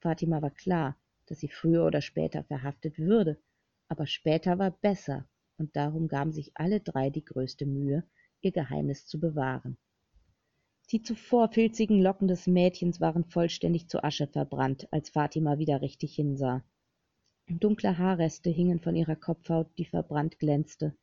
Fatima 0.02 0.44
war 0.44 0.52
klar, 0.52 1.01
dass 1.28 1.40
sie 1.40 1.50
früher 1.50 1.86
oder 1.86 2.02
später 2.02 2.44
verhaftet 2.44 2.98
würde, 2.98 3.42
aber 3.88 4.08
später 4.08 4.60
war 4.60 4.72
besser, 4.72 5.28
und 5.58 5.76
darum 5.76 6.08
gaben 6.08 6.32
sich 6.32 6.52
alle 6.56 6.80
drei 6.80 7.10
die 7.10 7.26
größte 7.26 7.66
Mühe, 7.66 8.04
ihr 8.42 8.52
Geheimnis 8.52 9.06
zu 9.06 9.20
bewahren. 9.20 9.78
Die 10.92 11.02
zuvor 11.02 11.50
filzigen 11.52 12.02
Locken 12.02 12.28
des 12.28 12.48
Mädchens 12.48 13.00
waren 13.00 13.24
vollständig 13.24 13.88
zu 13.88 14.04
Asche 14.04 14.28
verbrannt, 14.28 14.88
als 14.92 15.10
Fatima 15.10 15.58
wieder 15.58 15.82
richtig 15.82 16.16
hinsah. 16.16 16.64
Dunkle 17.48 17.98
Haarreste 17.98 18.50
hingen 18.50 18.80
von 18.80 18.96
ihrer 18.96 19.16
Kopfhaut, 19.16 19.70
die 19.78 19.86
verbrannt 19.86 20.40
glänzte. 20.40 20.96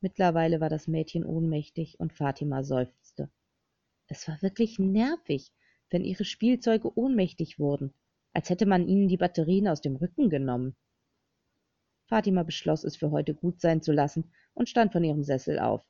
Mittlerweile 0.00 0.60
war 0.60 0.68
das 0.68 0.88
Mädchen 0.88 1.24
ohnmächtig 1.24 2.00
und 2.00 2.12
Fatima 2.12 2.62
seufzte. 2.62 3.30
Es 4.06 4.26
war 4.28 4.40
wirklich 4.42 4.78
nervig, 4.78 5.52
wenn 5.90 6.04
ihre 6.04 6.24
Spielzeuge 6.24 6.96
ohnmächtig 6.96 7.58
wurden, 7.58 7.94
als 8.32 8.50
hätte 8.50 8.66
man 8.66 8.86
ihnen 8.86 9.08
die 9.08 9.16
Batterien 9.16 9.68
aus 9.68 9.80
dem 9.80 9.96
Rücken 9.96 10.30
genommen. 10.30 10.76
Fatima 12.06 12.42
beschloss, 12.42 12.84
es 12.84 12.96
für 12.96 13.10
heute 13.10 13.34
gut 13.34 13.60
sein 13.60 13.82
zu 13.82 13.92
lassen 13.92 14.30
und 14.54 14.68
stand 14.68 14.92
von 14.92 15.04
ihrem 15.04 15.22
Sessel 15.22 15.58
auf. 15.58 15.86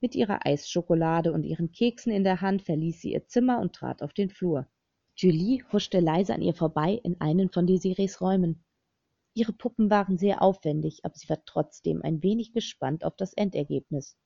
Mit 0.00 0.14
ihrer 0.14 0.46
Eisschokolade 0.46 1.32
und 1.32 1.44
ihren 1.44 1.72
Keksen 1.72 2.12
in 2.12 2.24
der 2.24 2.40
Hand 2.40 2.62
verließ 2.62 3.00
sie 3.00 3.12
ihr 3.12 3.26
Zimmer 3.26 3.60
und 3.60 3.74
trat 3.74 4.02
auf 4.02 4.12
den 4.12 4.30
Flur. 4.30 4.68
Julie 5.16 5.64
huschte 5.72 6.00
leise 6.00 6.34
an 6.34 6.42
ihr 6.42 6.54
vorbei 6.54 7.00
in 7.04 7.20
einen 7.20 7.50
von 7.50 7.66
Desirees 7.66 8.20
Räumen. 8.20 8.64
Ihre 9.34 9.52
Puppen 9.52 9.90
waren 9.90 10.18
sehr 10.18 10.42
aufwendig, 10.42 11.04
aber 11.04 11.14
sie 11.14 11.28
war 11.28 11.44
trotzdem 11.44 12.02
ein 12.02 12.22
wenig 12.22 12.52
gespannt 12.52 13.04
auf 13.04 13.16
das 13.16 13.32
Endergebnis. 13.32 14.16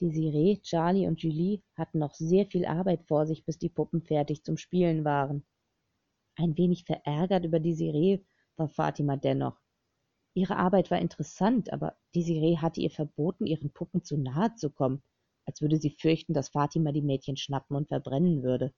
Desiree, 0.00 0.58
Charlie 0.62 1.06
und 1.06 1.20
Julie 1.20 1.60
hatten 1.74 1.98
noch 1.98 2.14
sehr 2.14 2.46
viel 2.46 2.64
Arbeit 2.64 3.04
vor 3.04 3.26
sich, 3.26 3.44
bis 3.44 3.58
die 3.58 3.68
Puppen 3.68 4.00
fertig 4.00 4.44
zum 4.44 4.56
Spielen 4.56 5.04
waren. 5.04 5.44
Ein 6.38 6.56
wenig 6.56 6.84
verärgert 6.84 7.44
über 7.44 7.58
Desiree 7.58 8.20
war 8.56 8.68
Fatima 8.68 9.16
dennoch. 9.16 9.60
Ihre 10.34 10.56
Arbeit 10.56 10.88
war 10.88 11.00
interessant, 11.00 11.72
aber 11.72 11.96
Desiree 12.14 12.58
hatte 12.58 12.80
ihr 12.80 12.90
verboten, 12.90 13.44
ihren 13.44 13.72
Puppen 13.72 14.04
zu 14.04 14.16
nahe 14.16 14.54
zu 14.54 14.70
kommen, 14.70 15.02
als 15.46 15.60
würde 15.62 15.78
sie 15.78 15.90
fürchten, 15.90 16.34
dass 16.34 16.50
Fatima 16.50 16.92
die 16.92 17.02
Mädchen 17.02 17.36
schnappen 17.36 17.76
und 17.76 17.88
verbrennen 17.88 18.44
würde. 18.44 18.72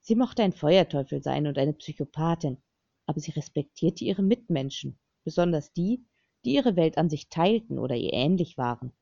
Sie 0.00 0.14
mochte 0.14 0.42
ein 0.42 0.52
Feuerteufel 0.52 1.22
sein 1.22 1.46
und 1.46 1.56
eine 1.56 1.72
Psychopathin, 1.72 2.62
aber 3.06 3.18
sie 3.18 3.30
respektierte 3.30 4.04
ihre 4.04 4.22
Mitmenschen, 4.22 4.98
besonders 5.24 5.72
die, 5.72 6.04
die 6.44 6.52
ihre 6.52 6.76
Weltansicht 6.76 7.30
teilten 7.30 7.78
oder 7.78 7.96
ihr 7.96 8.12
ähnlich 8.12 8.58
waren. 8.58 8.92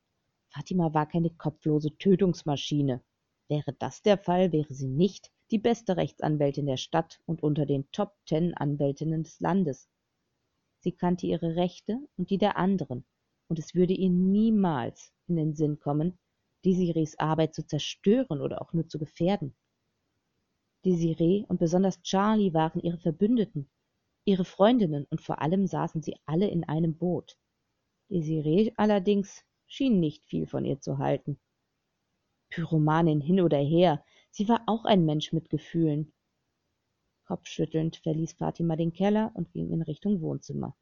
Fatima 0.53 0.93
war 0.93 1.05
keine 1.05 1.31
kopflose 1.31 1.97
Tötungsmaschine. 1.97 3.03
Wäre 3.51 3.73
das 3.73 4.01
der 4.01 4.17
Fall, 4.17 4.53
wäre 4.53 4.73
sie 4.73 4.87
nicht 4.87 5.29
die 5.51 5.59
beste 5.59 5.97
Rechtsanwältin 5.97 6.67
der 6.67 6.77
Stadt 6.77 7.19
und 7.25 7.43
unter 7.43 7.65
den 7.65 7.91
Top 7.91 8.15
Ten 8.25 8.53
Anwältinnen 8.53 9.23
des 9.23 9.41
Landes. 9.41 9.89
Sie 10.79 10.93
kannte 10.93 11.27
ihre 11.27 11.57
Rechte 11.57 11.99
und 12.15 12.29
die 12.29 12.37
der 12.37 12.55
anderen, 12.55 13.03
und 13.49 13.59
es 13.59 13.75
würde 13.75 13.93
ihr 13.93 14.09
niemals 14.09 15.11
in 15.27 15.35
den 15.35 15.53
Sinn 15.53 15.81
kommen, 15.81 16.17
Desirees 16.63 17.19
Arbeit 17.19 17.53
zu 17.53 17.67
zerstören 17.67 18.39
oder 18.39 18.61
auch 18.61 18.71
nur 18.71 18.87
zu 18.87 18.97
gefährden. 18.97 19.53
Desiree 20.85 21.43
und 21.49 21.59
besonders 21.59 22.01
Charlie 22.03 22.53
waren 22.53 22.79
ihre 22.79 22.99
Verbündeten, 22.99 23.69
ihre 24.23 24.45
Freundinnen 24.45 25.05
und 25.09 25.19
vor 25.19 25.41
allem 25.41 25.67
saßen 25.67 26.01
sie 26.01 26.15
alle 26.23 26.47
in 26.47 26.63
einem 26.63 26.97
Boot. 26.97 27.37
Desiree 28.09 28.71
allerdings 28.77 29.43
schien 29.67 29.99
nicht 29.99 30.23
viel 30.23 30.47
von 30.47 30.63
ihr 30.63 30.79
zu 30.79 30.99
halten. 30.99 31.37
Pyromanin 32.51 33.21
hin 33.21 33.41
oder 33.41 33.57
her, 33.57 34.03
sie 34.29 34.47
war 34.47 34.61
auch 34.67 34.85
ein 34.85 35.05
Mensch 35.05 35.33
mit 35.33 35.49
Gefühlen. 35.49 36.13
Kopfschüttelnd 37.25 37.95
verließ 37.95 38.33
Fatima 38.33 38.75
den 38.75 38.93
Keller 38.93 39.31
und 39.33 39.51
ging 39.53 39.71
in 39.71 39.81
Richtung 39.81 40.21
Wohnzimmer. 40.21 40.75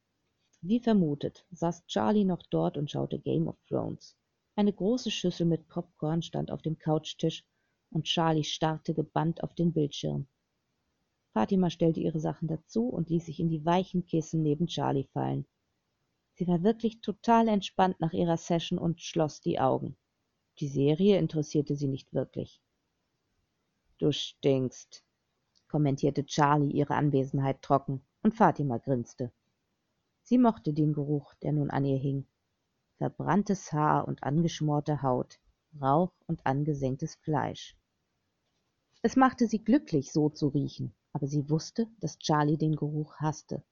Wie 0.62 0.79
vermutet, 0.79 1.45
saß 1.51 1.86
Charlie 1.86 2.25
noch 2.25 2.43
dort 2.49 2.75
und 2.75 2.91
schaute 2.91 3.19
Game 3.19 3.47
of 3.47 3.55
Thrones. 3.67 4.17
Eine 4.55 4.73
große 4.73 5.12
Schüssel 5.12 5.45
mit 5.45 5.67
Popcorn 5.69 6.21
stand 6.21 6.51
auf 6.51 6.62
dem 6.62 6.77
Couchtisch 6.77 7.45
und 7.91 8.05
Charlie 8.05 8.43
starrte 8.43 8.93
gebannt 8.93 9.43
auf 9.43 9.53
den 9.53 9.71
Bildschirm. 9.71 10.27
Fatima 11.34 11.69
stellte 11.69 11.99
ihre 11.99 12.19
Sachen 12.19 12.47
dazu 12.47 12.89
und 12.89 13.10
ließ 13.10 13.27
sich 13.27 13.39
in 13.39 13.49
die 13.49 13.63
weichen 13.63 14.05
Kissen 14.05 14.41
neben 14.41 14.65
Charlie 14.65 15.08
fallen. 15.13 15.45
Sie 16.34 16.47
war 16.47 16.63
wirklich 16.63 17.01
total 17.01 17.47
entspannt 17.47 17.99
nach 17.99 18.13
ihrer 18.13 18.38
Session 18.38 18.79
und 18.79 19.01
schloss 19.01 19.39
die 19.39 19.60
Augen. 19.60 19.95
Die 20.59 20.67
Serie 20.67 21.17
interessierte 21.17 21.77
sie 21.77 21.87
nicht 21.87 22.13
wirklich. 22.13 22.61
Du 23.97 24.11
stinkst, 24.11 25.05
kommentierte 25.69 26.25
Charlie 26.25 26.71
ihre 26.71 26.95
Anwesenheit 26.95 27.61
trocken, 27.61 28.01
und 28.23 28.33
Fatima 28.33 28.77
grinste. 28.77 29.31
Sie 30.23 30.37
mochte 30.37 30.73
den 30.73 30.91
Geruch, 30.91 31.33
der 31.35 31.53
nun 31.53 31.69
an 31.69 31.85
ihr 31.85 31.97
hing. 31.97 32.25
Verbranntes 32.97 33.71
Haar 33.71 34.05
und 34.05 34.23
angeschmorte 34.23 35.01
Haut, 35.01 35.39
Rauch 35.81 36.11
und 36.27 36.45
angesenktes 36.45 37.15
Fleisch. 37.15 37.77
Es 39.01 39.15
machte 39.15 39.47
sie 39.47 39.63
glücklich, 39.63 40.11
so 40.11 40.27
zu 40.27 40.49
riechen, 40.49 40.93
aber 41.13 41.27
sie 41.27 41.49
wusste, 41.49 41.87
dass 42.01 42.19
Charlie 42.19 42.57
den 42.57 42.75
Geruch 42.75 43.15
hasste. 43.15 43.63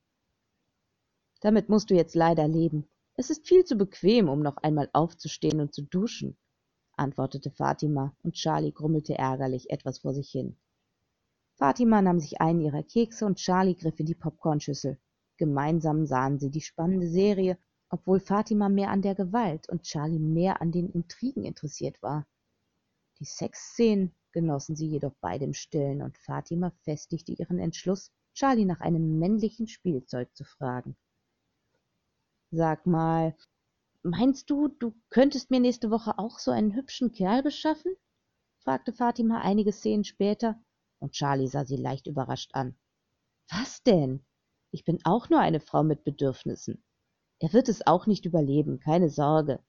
Damit 1.42 1.68
musst 1.68 1.90
du 1.90 1.96
jetzt 1.96 2.16
leider 2.16 2.48
leben. 2.48 2.88
Es 3.16 3.30
ist 3.30 3.46
viel 3.46 3.66
zu 3.66 3.76
bequem, 3.76 4.30
um 4.30 4.40
noch 4.40 4.56
einmal 4.58 4.90
aufzustehen 4.94 5.60
und 5.60 5.74
zu 5.74 5.82
duschen, 5.82 6.38
antwortete 6.98 7.52
Fatima, 7.52 8.16
und 8.24 8.34
Charlie 8.34 8.72
grummelte 8.72 9.18
ärgerlich 9.18 9.70
etwas 9.70 10.00
vor 10.00 10.14
sich 10.14 10.30
hin. 10.30 10.58
Fatima 11.56 12.02
nahm 12.02 12.20
sich 12.20 12.40
einen 12.40 12.62
ihrer 12.62 12.84
Kekse 12.84 13.26
und 13.26 13.38
Charlie 13.38 13.76
griff 13.76 14.00
in 14.00 14.06
die 14.06 14.16
Popcornschüssel. 14.16 15.00
Gemeinsam 15.38 16.06
sahen 16.06 16.40
sie 16.40 16.52
die 16.52 16.62
spannende 16.62 17.08
Serie, 17.08 17.58
obwohl 17.90 18.20
Fatima 18.20 18.70
mehr 18.70 18.92
an 18.92 19.02
der 19.02 19.16
Gewalt 19.16 19.70
und 19.70 19.84
Charlie 19.84 20.20
mehr 20.20 20.62
an 20.62 20.72
den 20.72 20.90
Intrigen 20.92 21.44
interessiert 21.46 22.02
war. 22.02 22.28
Die 23.20 23.26
Sexszenen 23.26 24.14
genossen 24.32 24.76
sie 24.76 24.88
jedoch 24.88 25.16
beide 25.22 25.46
im 25.46 25.54
Stillen, 25.54 26.02
und 26.02 26.18
Fatima 26.18 26.72
festigte 26.84 27.32
ihren 27.32 27.60
Entschluss, 27.60 28.12
Charlie 28.34 28.66
nach 28.66 28.82
einem 28.82 29.18
männlichen 29.18 29.68
Spielzeug 29.68 30.30
zu 30.36 30.44
fragen. 30.44 30.96
Sag 32.52 32.86
mal, 32.86 33.36
meinst 34.04 34.50
du, 34.50 34.68
du 34.68 34.94
könntest 35.10 35.52
mir 35.52 35.60
nächste 35.60 35.92
Woche 35.92 36.18
auch 36.18 36.40
so 36.40 36.52
einen 36.52 36.76
hübschen 36.76 37.12
Kerl 37.12 37.44
beschaffen? 37.44 37.96
fragte 38.60 38.94
Fatima 38.94 39.42
einige 39.42 39.72
Szenen 39.72 40.04
später, 40.04 40.62
und 41.00 41.14
Charlie 41.14 41.48
sah 41.48 41.66
sie 41.66 41.78
leicht 41.78 42.08
überrascht 42.08 42.52
an. 42.54 42.78
Was 43.50 43.84
denn? 43.84 44.26
Ich 44.72 44.84
bin 44.84 45.00
auch 45.04 45.30
nur 45.30 45.40
eine 45.40 45.60
Frau 45.60 45.84
mit 45.84 46.04
Bedürfnissen. 46.04 46.84
Er 47.40 47.54
wird 47.54 47.70
es 47.70 47.86
auch 47.86 48.08
nicht 48.08 48.26
überleben, 48.26 48.80
keine 48.80 49.10
Sorge. 49.10 49.64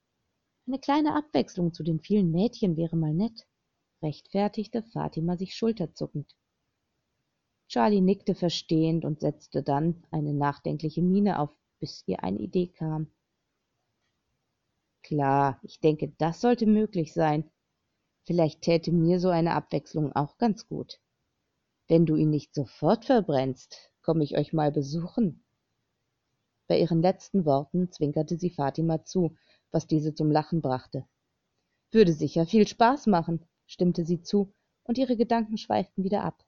Eine 0.67 0.79
kleine 0.79 1.15
Abwechslung 1.15 1.73
zu 1.73 1.83
den 1.83 1.99
vielen 1.99 2.31
Mädchen 2.31 2.77
wäre 2.77 2.95
mal 2.95 3.13
nett 3.13 3.47
rechtfertigte 4.01 4.83
Fatima 4.83 5.37
sich 5.37 5.55
schulterzuckend. 5.55 6.35
Charlie 7.67 8.01
nickte 8.01 8.33
verstehend 8.33 9.05
und 9.05 9.19
setzte 9.19 9.61
dann 9.61 10.03
eine 10.11 10.33
nachdenkliche 10.33 11.01
Miene 11.01 11.39
auf, 11.39 11.51
bis 11.79 12.03
ihr 12.07 12.23
eine 12.23 12.39
Idee 12.39 12.67
kam. 12.67 13.11
Klar, 15.09 15.59
ich 15.63 15.79
denke, 15.79 16.13
das 16.19 16.39
sollte 16.39 16.67
möglich 16.67 17.13
sein. 17.13 17.49
Vielleicht 18.27 18.61
täte 18.61 18.91
mir 18.91 19.19
so 19.19 19.29
eine 19.29 19.55
Abwechslung 19.55 20.13
auch 20.13 20.37
ganz 20.37 20.67
gut. 20.67 20.99
Wenn 21.87 22.05
du 22.05 22.15
ihn 22.15 22.29
nicht 22.29 22.53
sofort 22.53 23.05
verbrennst, 23.05 23.91
komme 24.03 24.23
ich 24.23 24.37
euch 24.37 24.53
mal 24.53 24.71
besuchen. 24.71 25.43
Bei 26.67 26.79
ihren 26.79 27.01
letzten 27.01 27.43
Worten 27.45 27.91
zwinkerte 27.91 28.37
sie 28.37 28.51
Fatima 28.51 29.03
zu, 29.03 29.35
was 29.71 29.87
diese 29.87 30.13
zum 30.13 30.29
Lachen 30.29 30.61
brachte. 30.61 31.07
Würde 31.89 32.13
sicher 32.13 32.45
viel 32.45 32.67
Spaß 32.67 33.07
machen 33.07 33.49
stimmte 33.65 34.05
sie 34.05 34.21
zu, 34.21 34.53
und 34.83 34.99
ihre 34.99 35.17
Gedanken 35.17 35.57
schweiften 35.57 36.03
wieder 36.03 36.23
ab. 36.23 36.45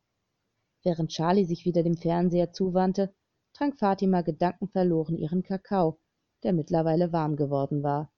Während 0.84 1.10
Charlie 1.10 1.46
sich 1.46 1.66
wieder 1.66 1.82
dem 1.82 1.98
Fernseher 1.98 2.54
zuwandte, 2.54 3.12
trank 3.54 3.80
Fatima 3.80 4.22
gedankenverloren 4.22 5.18
ihren 5.18 5.42
Kakao, 5.42 6.00
der 6.44 6.54
mittlerweile 6.54 7.12
warm 7.12 7.36
geworden 7.36 7.82
war. 7.82 8.12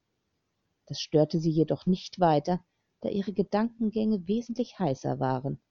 Das 0.86 1.00
störte 1.00 1.39
sie 1.39 1.52
jedoch 1.52 1.86
nicht 1.86 2.19
weiter, 2.19 2.63
da 3.02 3.10
ihre 3.10 3.34
Gedankengänge 3.34 4.28
wesentlich 4.28 4.80
heißer 4.80 5.19
waren. 5.19 5.62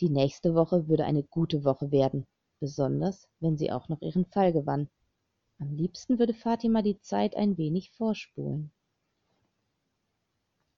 Die 0.00 0.10
nächste 0.10 0.54
Woche 0.54 0.88
würde 0.88 1.04
eine 1.04 1.22
gute 1.22 1.64
Woche 1.64 1.90
werden, 1.90 2.26
besonders 2.60 3.28
wenn 3.40 3.56
sie 3.56 3.72
auch 3.72 3.88
noch 3.88 4.02
ihren 4.02 4.26
Fall 4.26 4.52
gewann. 4.52 4.88
Am 5.58 5.72
liebsten 5.74 6.18
würde 6.18 6.34
Fatima 6.34 6.82
die 6.82 7.00
Zeit 7.00 7.36
ein 7.36 7.56
wenig 7.56 7.90
vorspulen. 7.92 8.72